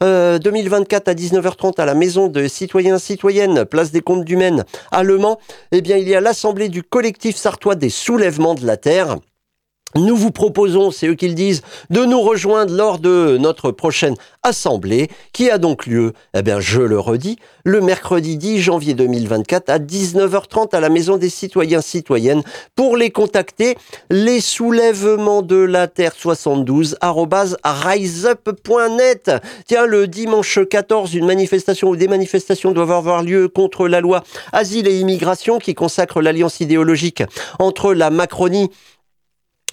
2024 0.02 1.08
euh, 1.08 1.12
à 1.12 1.14
19h30 1.14 1.80
à 1.80 1.86
la 1.86 1.94
maison 1.94 2.28
de 2.28 2.48
citoyens 2.48 2.98
citoyennes, 2.98 3.66
place 3.66 3.92
des 3.92 4.02
Comptes 4.02 4.26
du 4.26 4.36
Maine 4.36 4.66
à 4.92 5.04
Le 5.04 5.18
Mans, 5.18 5.40
eh 5.72 5.82
bien 5.82 5.98
il 5.98 6.08
y 6.08 6.16
a 6.16 6.22
l'assemblée 6.22 6.70
du 6.70 6.84
collectif 6.84 7.36
sartois 7.36 7.76
des 7.76 7.90
soulèvements 7.90 8.56
de 8.56 8.66
la 8.66 8.78
terre. 8.78 9.18
Nous 9.96 10.16
vous 10.16 10.32
proposons, 10.32 10.90
c'est 10.92 11.08
eux 11.08 11.16
qui 11.16 11.28
le 11.28 11.36
disent, 11.36 11.62
de 11.90 12.04
nous 12.04 12.22
rejoindre 12.22 12.74
lors 12.74 12.98
de 12.98 13.38
notre 13.40 13.72
prochaine 13.72 14.16
assemblée 14.42 15.10
qui 15.34 15.50
a 15.52 15.58
donc 15.58 15.86
lieu, 15.86 16.14
eh 16.34 16.42
bien, 16.42 16.60
je 16.60 16.82
le 16.82 17.00
redis, 17.00 17.38
le 17.64 17.80
mercredi 17.80 18.38
10 18.38 18.60
janvier 18.60 18.96
2024 18.96 19.70
à 19.70 19.80
19h30 19.80 20.76
à 20.76 20.80
la 20.80 20.90
Maison 20.90 21.18
des 21.18 21.30
citoyens 21.30 21.82
citoyennes 21.82 22.42
pour 22.76 22.98
les 22.98 23.12
contacter. 23.12 23.78
Les 24.10 24.42
soulèvements 24.42 25.44
de 25.44 25.58
la 25.58 25.88
Terre 25.88 26.14
72 26.16 26.98
riseup.net. 27.64 29.32
Tiens, 29.68 29.86
le 29.86 30.08
dimanche 30.08 30.60
14, 30.68 31.14
une 31.14 31.26
manifestation 31.26 31.90
ou 31.90 31.96
des 31.96 32.08
manifestations 32.08 32.72
doivent 32.72 32.92
avoir 32.92 33.22
lieu 33.24 33.48
contre 33.48 33.88
la 33.88 34.02
loi 34.02 34.24
Asile 34.52 34.88
et 34.88 35.00
Immigration 35.00 35.60
qui 35.60 35.76
consacre 35.76 36.22
l'alliance 36.22 36.60
idéologique 36.60 37.24
entre 37.60 37.94
la 37.94 38.10
Macronie 38.10 38.70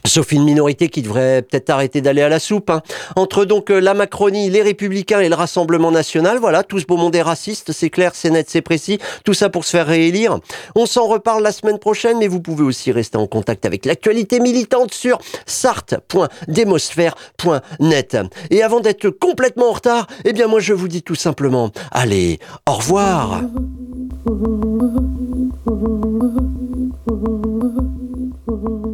Sauf 0.06 0.32
une 0.32 0.44
minorité 0.44 0.88
qui 0.88 1.02
devrait 1.02 1.42
peut-être 1.42 1.68
arrêter 1.70 2.00
d'aller 2.00 2.22
à 2.22 2.28
la 2.28 2.38
soupe. 2.38 2.70
hein. 2.70 2.82
Entre 3.16 3.44
donc 3.44 3.70
euh, 3.70 3.80
la 3.80 3.94
Macronie, 3.94 4.50
les 4.50 4.62
Républicains 4.62 5.20
et 5.20 5.28
le 5.28 5.34
Rassemblement 5.34 5.90
National, 5.90 6.38
voilà, 6.38 6.62
tout 6.62 6.78
ce 6.78 6.86
beau 6.86 6.96
monde 6.96 7.14
est 7.14 7.22
raciste, 7.22 7.72
c'est 7.72 7.90
clair, 7.90 8.12
c'est 8.14 8.30
net, 8.30 8.48
c'est 8.48 8.62
précis, 8.62 8.98
tout 9.24 9.34
ça 9.34 9.50
pour 9.50 9.64
se 9.64 9.70
faire 9.70 9.86
réélire. 9.86 10.38
On 10.74 10.86
s'en 10.86 11.06
reparle 11.06 11.42
la 11.42 11.52
semaine 11.52 11.78
prochaine, 11.78 12.18
mais 12.18 12.28
vous 12.28 12.40
pouvez 12.40 12.64
aussi 12.64 12.92
rester 12.92 13.18
en 13.18 13.26
contact 13.26 13.66
avec 13.66 13.84
l'actualité 13.86 14.40
militante 14.40 14.94
sur 14.94 15.18
sart.demosphère.net. 15.46 18.16
Et 18.50 18.62
avant 18.62 18.80
d'être 18.80 19.10
complètement 19.10 19.70
en 19.70 19.72
retard, 19.72 20.06
eh 20.24 20.32
bien 20.32 20.46
moi 20.46 20.60
je 20.60 20.72
vous 20.72 20.88
dis 20.88 21.02
tout 21.02 21.14
simplement, 21.14 21.70
allez, 21.90 22.38
au 22.68 22.74
revoir 22.74 23.42